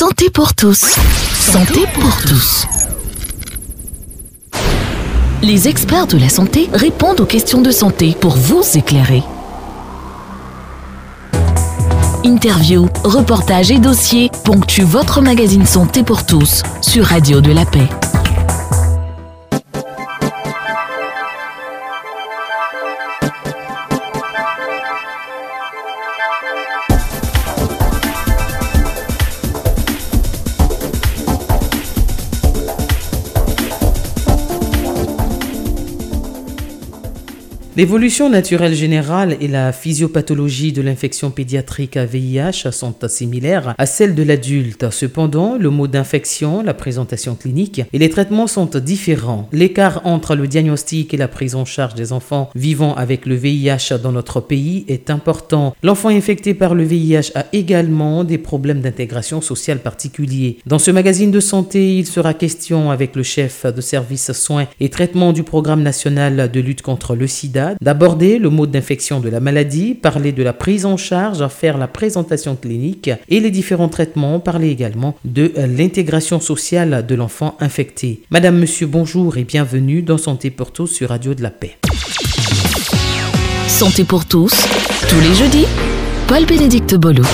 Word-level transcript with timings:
Santé 0.00 0.30
pour 0.30 0.54
tous. 0.54 0.96
Santé 1.34 1.80
pour 1.92 2.22
tous. 2.22 2.64
Les 5.42 5.68
experts 5.68 6.06
de 6.06 6.16
la 6.16 6.30
santé 6.30 6.70
répondent 6.72 7.20
aux 7.20 7.26
questions 7.26 7.60
de 7.60 7.70
santé 7.70 8.16
pour 8.18 8.34
vous 8.34 8.62
éclairer. 8.78 9.22
Interview, 12.24 12.88
reportages 13.04 13.70
et 13.70 13.78
dossiers 13.78 14.30
ponctuent 14.42 14.84
votre 14.84 15.20
magazine 15.20 15.66
Santé 15.66 16.02
pour 16.02 16.24
tous 16.24 16.62
sur 16.80 17.04
Radio 17.04 17.42
de 17.42 17.52
la 17.52 17.66
Paix. 17.66 17.90
L'évolution 37.76 38.28
naturelle 38.28 38.74
générale 38.74 39.36
et 39.40 39.46
la 39.46 39.70
physiopathologie 39.72 40.72
de 40.72 40.82
l'infection 40.82 41.30
pédiatrique 41.30 41.96
à 41.96 42.04
VIH 42.04 42.72
sont 42.72 42.96
similaires 43.06 43.76
à 43.78 43.86
celles 43.86 44.16
de 44.16 44.24
l'adulte. 44.24 44.90
Cependant, 44.90 45.56
le 45.56 45.70
mot 45.70 45.86
d'infection, 45.86 46.64
la 46.64 46.74
présentation 46.74 47.36
clinique 47.36 47.82
et 47.92 47.98
les 47.98 48.10
traitements 48.10 48.48
sont 48.48 48.66
différents. 48.74 49.48
L'écart 49.52 50.00
entre 50.04 50.34
le 50.34 50.48
diagnostic 50.48 51.14
et 51.14 51.16
la 51.16 51.28
prise 51.28 51.54
en 51.54 51.64
charge 51.64 51.94
des 51.94 52.12
enfants 52.12 52.50
vivant 52.56 52.92
avec 52.96 53.24
le 53.24 53.36
VIH 53.36 53.98
dans 54.02 54.10
notre 54.10 54.40
pays 54.40 54.84
est 54.88 55.08
important. 55.08 55.76
L'enfant 55.84 56.08
infecté 56.08 56.54
par 56.54 56.74
le 56.74 56.82
VIH 56.82 57.30
a 57.36 57.46
également 57.52 58.24
des 58.24 58.38
problèmes 58.38 58.80
d'intégration 58.80 59.40
sociale 59.40 59.78
particuliers. 59.78 60.58
Dans 60.66 60.80
ce 60.80 60.90
magazine 60.90 61.30
de 61.30 61.40
santé, 61.40 61.96
il 61.96 62.06
sera 62.06 62.34
question 62.34 62.90
avec 62.90 63.14
le 63.14 63.22
chef 63.22 63.64
de 63.64 63.80
service 63.80 64.32
soins 64.32 64.66
et 64.80 64.88
traitement 64.88 65.32
du 65.32 65.44
programme 65.44 65.82
national 65.82 66.50
de 66.50 66.60
lutte 66.60 66.82
contre 66.82 67.14
le 67.14 67.28
sida 67.28 67.60
d'aborder 67.80 68.38
le 68.38 68.50
mode 68.50 68.70
d'infection 68.70 69.20
de 69.20 69.28
la 69.28 69.40
maladie, 69.40 69.94
parler 69.94 70.32
de 70.32 70.42
la 70.42 70.52
prise 70.52 70.86
en 70.86 70.96
charge, 70.96 71.46
faire 71.48 71.78
la 71.78 71.88
présentation 71.88 72.56
clinique 72.56 73.10
et 73.28 73.40
les 73.40 73.50
différents 73.50 73.88
traitements, 73.88 74.40
parler 74.40 74.70
également 74.70 75.16
de 75.24 75.52
l'intégration 75.56 76.40
sociale 76.40 77.04
de 77.06 77.14
l'enfant 77.14 77.56
infecté. 77.60 78.22
Madame, 78.30 78.58
Monsieur, 78.58 78.86
bonjour 78.86 79.36
et 79.36 79.44
bienvenue 79.44 80.02
dans 80.02 80.18
Santé 80.18 80.50
pour 80.50 80.72
tous 80.72 80.86
sur 80.86 81.08
Radio 81.08 81.34
de 81.34 81.42
la 81.42 81.50
Paix. 81.50 81.76
Santé 83.68 84.04
pour 84.04 84.26
tous, 84.26 84.52
tous 85.08 85.20
les 85.20 85.34
jeudis, 85.34 85.66
Paul-Bénédicte 86.28 86.96
Bolo. 86.96 87.24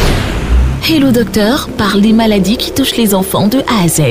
Hello 0.89 1.11
docteur 1.11 1.69
parle 1.77 2.01
des 2.01 2.13
maladies 2.13 2.57
qui 2.57 2.73
touchent 2.73 2.97
les 2.97 3.15
enfants 3.15 3.49
de 3.49 3.59
A 3.59 3.85
à 3.85 3.89
Z 3.89 4.03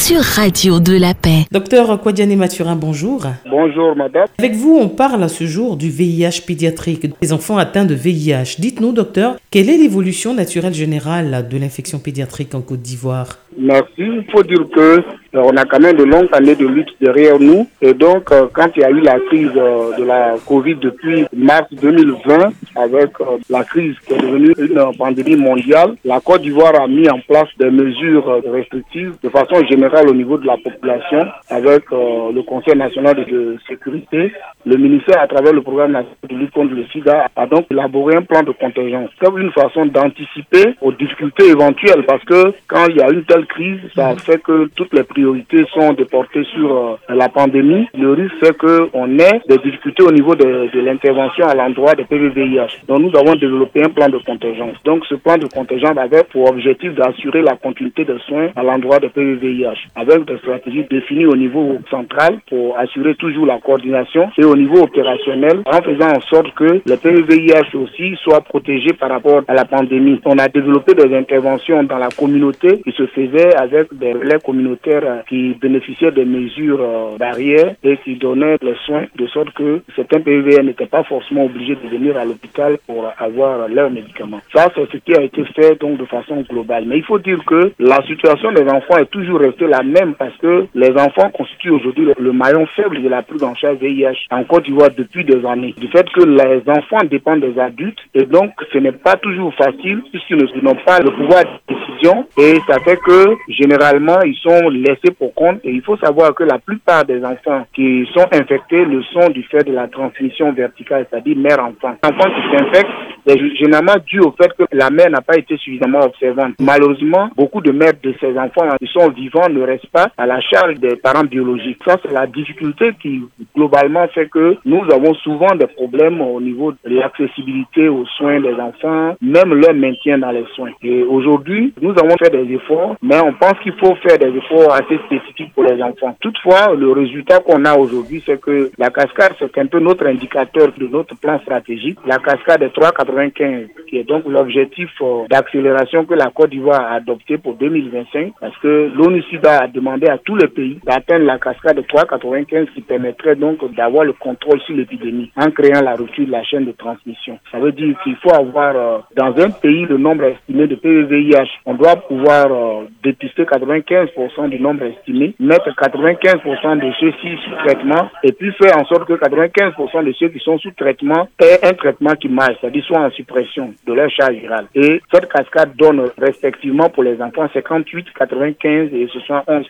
sur 0.00 0.22
Radio 0.22 0.80
de 0.80 0.96
la 0.96 1.12
Paix. 1.12 1.44
Docteur 1.52 2.00
Kwadiane 2.00 2.34
Mathurin, 2.34 2.74
bonjour. 2.74 3.26
Bonjour 3.48 3.94
madame. 3.94 4.26
Avec 4.38 4.54
vous, 4.54 4.78
on 4.80 4.88
parle 4.88 5.22
à 5.22 5.28
ce 5.28 5.44
jour 5.44 5.76
du 5.76 5.90
VIH 5.90 6.40
pédiatrique, 6.46 7.12
des 7.20 7.32
enfants 7.34 7.58
atteints 7.58 7.84
de 7.84 7.94
VIH. 7.94 8.56
Dites-nous, 8.58 8.92
docteur, 8.92 9.36
quelle 9.50 9.68
est 9.68 9.76
l'évolution 9.76 10.32
naturelle 10.32 10.72
générale 10.72 11.46
de 11.50 11.58
l'infection 11.58 11.98
pédiatrique 11.98 12.54
en 12.54 12.62
Côte 12.62 12.80
d'Ivoire? 12.80 13.36
Merci. 13.58 13.92
Il 13.98 14.24
faut 14.30 14.42
dire 14.42 14.64
que 14.72 15.02
euh, 15.34 15.42
on 15.44 15.56
a 15.56 15.64
quand 15.64 15.78
même 15.78 15.96
de 15.96 16.02
longues 16.02 16.28
années 16.32 16.56
de 16.56 16.66
lutte 16.66 16.90
derrière 17.00 17.38
nous. 17.38 17.68
Et 17.80 17.94
donc, 17.94 18.32
euh, 18.32 18.46
quand 18.52 18.68
il 18.76 18.82
y 18.82 18.84
a 18.84 18.90
eu 18.90 19.00
la 19.00 19.18
crise 19.20 19.50
euh, 19.56 19.96
de 19.96 20.04
la 20.04 20.34
Covid 20.46 20.74
depuis 20.76 21.24
mars 21.32 21.66
2020, 21.70 22.52
avec 22.76 23.10
la 23.48 23.64
crise 23.64 23.94
qui 24.06 24.14
est 24.14 24.18
devenue 24.18 24.52
une 24.58 24.96
pandémie 24.96 25.36
mondiale, 25.36 25.94
la 26.04 26.20
Côte 26.20 26.42
d'Ivoire 26.42 26.80
a 26.80 26.88
mis 26.88 27.08
en 27.08 27.20
place 27.20 27.48
des 27.58 27.70
mesures 27.70 28.42
restrictives 28.50 29.14
de 29.22 29.28
façon 29.28 29.64
générale 29.66 30.08
au 30.08 30.14
niveau 30.14 30.36
de 30.36 30.46
la 30.46 30.56
population, 30.56 31.26
avec 31.48 31.84
le 31.90 32.42
Conseil 32.42 32.76
national 32.76 33.24
de 33.26 33.56
sécurité. 33.68 34.32
Le 34.66 34.76
ministère, 34.76 35.20
à 35.20 35.26
travers 35.26 35.52
le 35.52 35.62
programme 35.62 35.92
national 35.92 36.16
de 36.28 36.34
lutte 36.36 36.52
contre 36.52 36.74
le 36.74 36.84
sida, 36.86 37.26
a 37.36 37.46
donc 37.46 37.66
élaboré 37.70 38.16
un 38.16 38.22
plan 38.22 38.42
de 38.42 38.52
contingence 38.52 39.10
comme 39.20 39.38
une 39.38 39.52
façon 39.52 39.86
d'anticiper 39.86 40.74
aux 40.80 40.92
difficultés 40.92 41.48
éventuelles, 41.48 42.04
parce 42.06 42.24
que 42.24 42.52
quand 42.66 42.86
il 42.88 42.96
y 42.96 43.02
a 43.02 43.10
une 43.10 43.24
telle 43.24 43.39
crise, 43.46 43.80
ça 43.94 44.14
fait 44.16 44.42
que 44.42 44.68
toutes 44.76 44.92
les 44.94 45.04
priorités 45.04 45.64
sont 45.72 45.92
déportées 45.92 46.44
sur 46.54 46.76
euh, 46.76 46.96
la 47.08 47.28
pandémie. 47.28 47.86
Le 47.98 48.12
risque, 48.12 48.34
c'est 48.42 48.56
qu'on 48.56 49.18
ait 49.18 49.40
des 49.48 49.58
difficultés 49.58 50.02
au 50.02 50.12
niveau 50.12 50.34
de, 50.34 50.70
de 50.72 50.80
l'intervention 50.80 51.46
à 51.46 51.54
l'endroit 51.54 51.94
des 51.94 52.04
PVVIH. 52.04 52.84
Donc, 52.88 53.00
nous 53.00 53.18
avons 53.18 53.34
développé 53.34 53.82
un 53.82 53.88
plan 53.88 54.08
de 54.08 54.18
contingence. 54.18 54.76
Donc, 54.84 55.04
ce 55.06 55.14
plan 55.14 55.36
de 55.36 55.46
contingence 55.46 55.96
avait 55.96 56.24
pour 56.24 56.48
objectif 56.48 56.94
d'assurer 56.94 57.42
la 57.42 57.56
continuité 57.56 58.04
des 58.04 58.18
soins 58.26 58.48
à 58.56 58.62
l'endroit 58.62 58.98
des 58.98 59.08
PVVIH, 59.08 59.88
avec 59.96 60.24
des 60.24 60.38
stratégies 60.38 60.84
définies 60.90 61.26
au 61.26 61.36
niveau 61.36 61.78
central 61.90 62.38
pour 62.48 62.78
assurer 62.78 63.14
toujours 63.16 63.46
la 63.46 63.58
coordination 63.58 64.30
et 64.38 64.44
au 64.44 64.56
niveau 64.56 64.82
opérationnel, 64.82 65.62
en 65.66 65.82
faisant 65.82 66.10
en 66.16 66.20
sorte 66.22 66.54
que 66.54 66.80
les 66.84 66.96
PVVIH 66.96 67.74
aussi 67.74 68.16
soient 68.22 68.40
protégés 68.40 68.92
par 68.92 69.10
rapport 69.10 69.42
à 69.48 69.54
la 69.54 69.64
pandémie. 69.64 70.20
On 70.24 70.38
a 70.38 70.48
développé 70.48 70.94
des 70.94 71.14
interventions 71.16 71.82
dans 71.84 71.98
la 71.98 72.08
communauté 72.08 72.80
qui 72.82 72.92
se 72.92 73.06
faisaient 73.06 73.29
avec 73.56 73.88
des 73.94 74.14
communautaires 74.44 75.24
qui 75.28 75.54
bénéficiaient 75.60 76.12
des 76.12 76.24
mesures 76.24 76.80
euh, 76.80 77.16
barrières 77.18 77.74
et 77.82 77.96
qui 77.98 78.16
donnaient 78.16 78.56
les 78.62 78.74
soins 78.86 79.04
de 79.16 79.26
sorte 79.28 79.50
que 79.52 79.82
certains 79.96 80.20
PVN 80.20 80.66
n'étaient 80.66 80.86
pas 80.86 81.04
forcément 81.04 81.44
obligés 81.44 81.76
de 81.76 81.88
venir 81.88 82.16
à 82.16 82.24
l'hôpital 82.24 82.78
pour 82.86 83.10
avoir 83.18 83.68
leurs 83.68 83.90
médicaments. 83.90 84.40
Ça, 84.54 84.68
c'est 84.74 84.90
ce 84.90 84.96
qui 84.98 85.14
a 85.14 85.22
été 85.22 85.44
fait 85.56 85.78
donc 85.80 85.98
de 85.98 86.04
façon 86.06 86.44
globale. 86.48 86.84
Mais 86.86 86.98
il 86.98 87.04
faut 87.04 87.18
dire 87.18 87.44
que 87.44 87.72
la 87.78 88.02
situation 88.06 88.52
des 88.52 88.62
enfants 88.62 88.98
est 88.98 89.10
toujours 89.10 89.40
restée 89.40 89.66
la 89.66 89.82
même 89.82 90.14
parce 90.14 90.36
que 90.38 90.66
les 90.74 90.90
enfants 90.90 91.30
constituent 91.30 91.70
aujourd'hui 91.70 92.08
le 92.18 92.32
maillon 92.32 92.66
faible 92.76 93.02
de 93.02 93.08
la 93.08 93.22
prise 93.22 93.42
en 93.42 93.54
charge 93.54 93.78
VIH 93.78 94.26
en 94.30 94.44
Côte 94.44 94.64
d'Ivoire 94.64 94.90
depuis 94.96 95.24
des 95.24 95.44
années. 95.46 95.74
Du 95.78 95.88
fait 95.88 96.08
que 96.10 96.24
les 96.24 96.62
enfants 96.68 97.04
dépendent 97.10 97.40
des 97.40 97.58
adultes 97.58 97.98
et 98.14 98.24
donc 98.24 98.52
ce 98.72 98.78
n'est 98.78 98.92
pas 98.92 99.16
toujours 99.16 99.54
facile 99.54 100.02
puisqu'ils 100.10 100.62
n'ont 100.62 100.76
pas 100.86 100.98
le 101.00 101.10
pouvoir 101.10 101.44
de 101.44 101.74
décision 101.74 102.26
et 102.38 102.58
ça 102.68 102.78
fait 102.80 102.96
que 102.96 103.19
généralement, 103.48 104.20
ils 104.22 104.36
sont 104.36 104.68
laissés 104.70 105.12
pour 105.18 105.34
compte 105.34 105.60
et 105.64 105.70
il 105.70 105.82
faut 105.82 105.96
savoir 105.96 106.34
que 106.34 106.44
la 106.44 106.58
plupart 106.58 107.04
des 107.04 107.24
enfants 107.24 107.66
qui 107.74 108.08
sont 108.14 108.26
infectés 108.32 108.84
le 108.84 109.02
sont 109.02 109.28
du 109.30 109.42
fait 109.44 109.64
de 109.64 109.72
la 109.72 109.88
transmission 109.88 110.52
verticale, 110.52 111.06
c'est-à-dire 111.10 111.36
mère-enfant. 111.36 111.96
L'enfant 112.02 112.30
qui 112.30 112.56
s'infecte 112.56 112.90
est 113.26 113.56
généralement 113.56 113.96
dû 114.06 114.20
au 114.20 114.32
fait 114.32 114.52
que 114.56 114.64
la 114.72 114.90
mère 114.90 115.10
n'a 115.10 115.20
pas 115.20 115.36
été 115.36 115.56
suffisamment 115.56 116.00
observante. 116.00 116.54
Malheureusement, 116.60 117.30
beaucoup 117.36 117.60
de 117.60 117.72
mères 117.72 117.92
de 118.02 118.14
ces 118.20 118.38
enfants 118.38 118.68
qui 118.78 118.86
sont 118.86 119.08
vivants 119.10 119.48
ne 119.50 119.62
restent 119.62 119.90
pas 119.92 120.08
à 120.16 120.26
la 120.26 120.40
charge 120.40 120.74
des 120.76 120.96
parents 120.96 121.24
biologiques. 121.24 121.80
Ça, 121.86 121.96
c'est 122.02 122.12
la 122.12 122.26
difficulté 122.26 122.92
qui 123.00 123.22
globalement 123.54 124.06
fait 124.08 124.28
que 124.28 124.56
nous 124.64 124.82
avons 124.92 125.14
souvent 125.14 125.54
des 125.54 125.66
problèmes 125.66 126.20
au 126.20 126.40
niveau 126.40 126.72
de 126.72 126.78
l'accessibilité 126.84 127.88
aux 127.88 128.06
soins 128.16 128.40
des 128.40 128.54
enfants, 128.54 129.16
même 129.20 129.54
leur 129.54 129.74
maintien 129.74 130.18
dans 130.18 130.30
les 130.30 130.44
soins. 130.54 130.70
Et 130.82 131.02
aujourd'hui, 131.02 131.72
nous 131.80 131.90
avons 131.90 132.16
fait 132.22 132.30
des 132.30 132.54
efforts, 132.54 132.96
mais 133.10 133.18
on 133.18 133.32
pense 133.32 133.58
qu'il 133.60 133.72
faut 133.72 133.96
faire 133.96 134.18
des 134.18 134.28
efforts 134.28 134.72
assez 134.72 134.96
spécifiques 135.06 135.52
pour 135.52 135.64
les 135.64 135.82
enfants. 135.82 136.16
Toutefois, 136.20 136.76
le 136.76 136.92
résultat 136.92 137.40
qu'on 137.40 137.64
a 137.64 137.76
aujourd'hui, 137.76 138.22
c'est 138.24 138.40
que 138.40 138.70
la 138.78 138.88
cascade, 138.90 139.32
c'est 139.40 139.58
un 139.58 139.66
peu 139.66 139.80
notre 139.80 140.06
indicateur 140.06 140.68
de 140.78 140.86
notre 140.86 141.16
plan 141.16 141.40
stratégique. 141.40 141.98
La 142.06 142.18
cascade 142.18 142.62
est 142.62 142.72
3,95, 142.72 143.66
qui 143.88 143.96
est 143.96 144.04
donc 144.04 144.26
l'objectif 144.28 144.88
euh, 145.00 145.24
d'accélération 145.28 146.04
que 146.04 146.14
la 146.14 146.30
Côte 146.30 146.50
d'Ivoire 146.50 146.82
a 146.82 146.94
adopté 146.94 147.36
pour 147.36 147.54
2025, 147.54 148.34
parce 148.40 148.56
que 148.58 148.92
l'ONU-SIDA 148.94 149.62
a 149.62 149.66
demandé 149.66 150.06
à 150.06 150.18
tous 150.18 150.36
les 150.36 150.46
pays 150.46 150.78
d'atteindre 150.84 151.24
la 151.24 151.40
cascade 151.40 151.78
de 151.78 151.82
3,95 151.82 152.72
qui 152.74 152.80
permettrait 152.80 153.34
donc 153.34 153.58
d'avoir 153.74 154.04
le 154.04 154.12
contrôle 154.12 154.60
sur 154.60 154.76
l'épidémie 154.76 155.32
en 155.36 155.50
créant 155.50 155.82
la 155.82 155.96
rupture 155.96 156.26
de 156.26 156.30
la 156.30 156.44
chaîne 156.44 156.64
de 156.64 156.72
transmission. 156.72 157.40
Ça 157.50 157.58
veut 157.58 157.72
dire 157.72 157.96
qu'il 158.04 158.14
faut 158.22 158.32
avoir 158.32 158.76
euh, 158.76 158.98
dans 159.16 159.36
un 159.36 159.50
pays 159.50 159.84
le 159.86 159.98
nombre 159.98 160.26
estimé 160.26 160.68
de 160.68 160.76
PVVIH. 160.76 161.48
On 161.66 161.74
doit 161.74 161.96
pouvoir 161.96 162.46
euh, 162.52 162.84
dépister 163.02 163.44
95% 163.44 164.48
du 164.48 164.60
nombre 164.60 164.84
estimé, 164.84 165.34
mettre 165.40 165.70
95% 165.70 166.78
de 166.78 166.92
ceux-ci 167.00 167.36
sous 167.44 167.56
traitement 167.64 168.10
et 168.22 168.32
puis 168.32 168.52
faire 168.52 168.76
en 168.76 168.84
sorte 168.84 169.06
que 169.06 169.14
95% 169.14 170.04
de 170.04 170.12
ceux 170.12 170.28
qui 170.28 170.38
sont 170.40 170.58
sous 170.58 170.70
traitement 170.72 171.28
aient 171.40 171.58
un 171.62 171.72
traitement 171.72 172.14
qui 172.14 172.28
marche, 172.28 172.56
c'est-à-dire 172.60 172.84
soit 172.84 173.00
en 173.00 173.10
suppression 173.10 173.74
de 173.86 173.92
leur 173.92 174.10
charge 174.10 174.34
virale. 174.34 174.66
Et 174.74 175.00
cette 175.12 175.30
cascade 175.32 175.74
donne 175.76 176.10
respectivement 176.18 176.88
pour 176.88 177.02
les 177.02 177.20
enfants 177.20 177.48
58, 177.52 178.06
95 178.16 178.90
et 178.92 179.06
71%. 179.06 179.64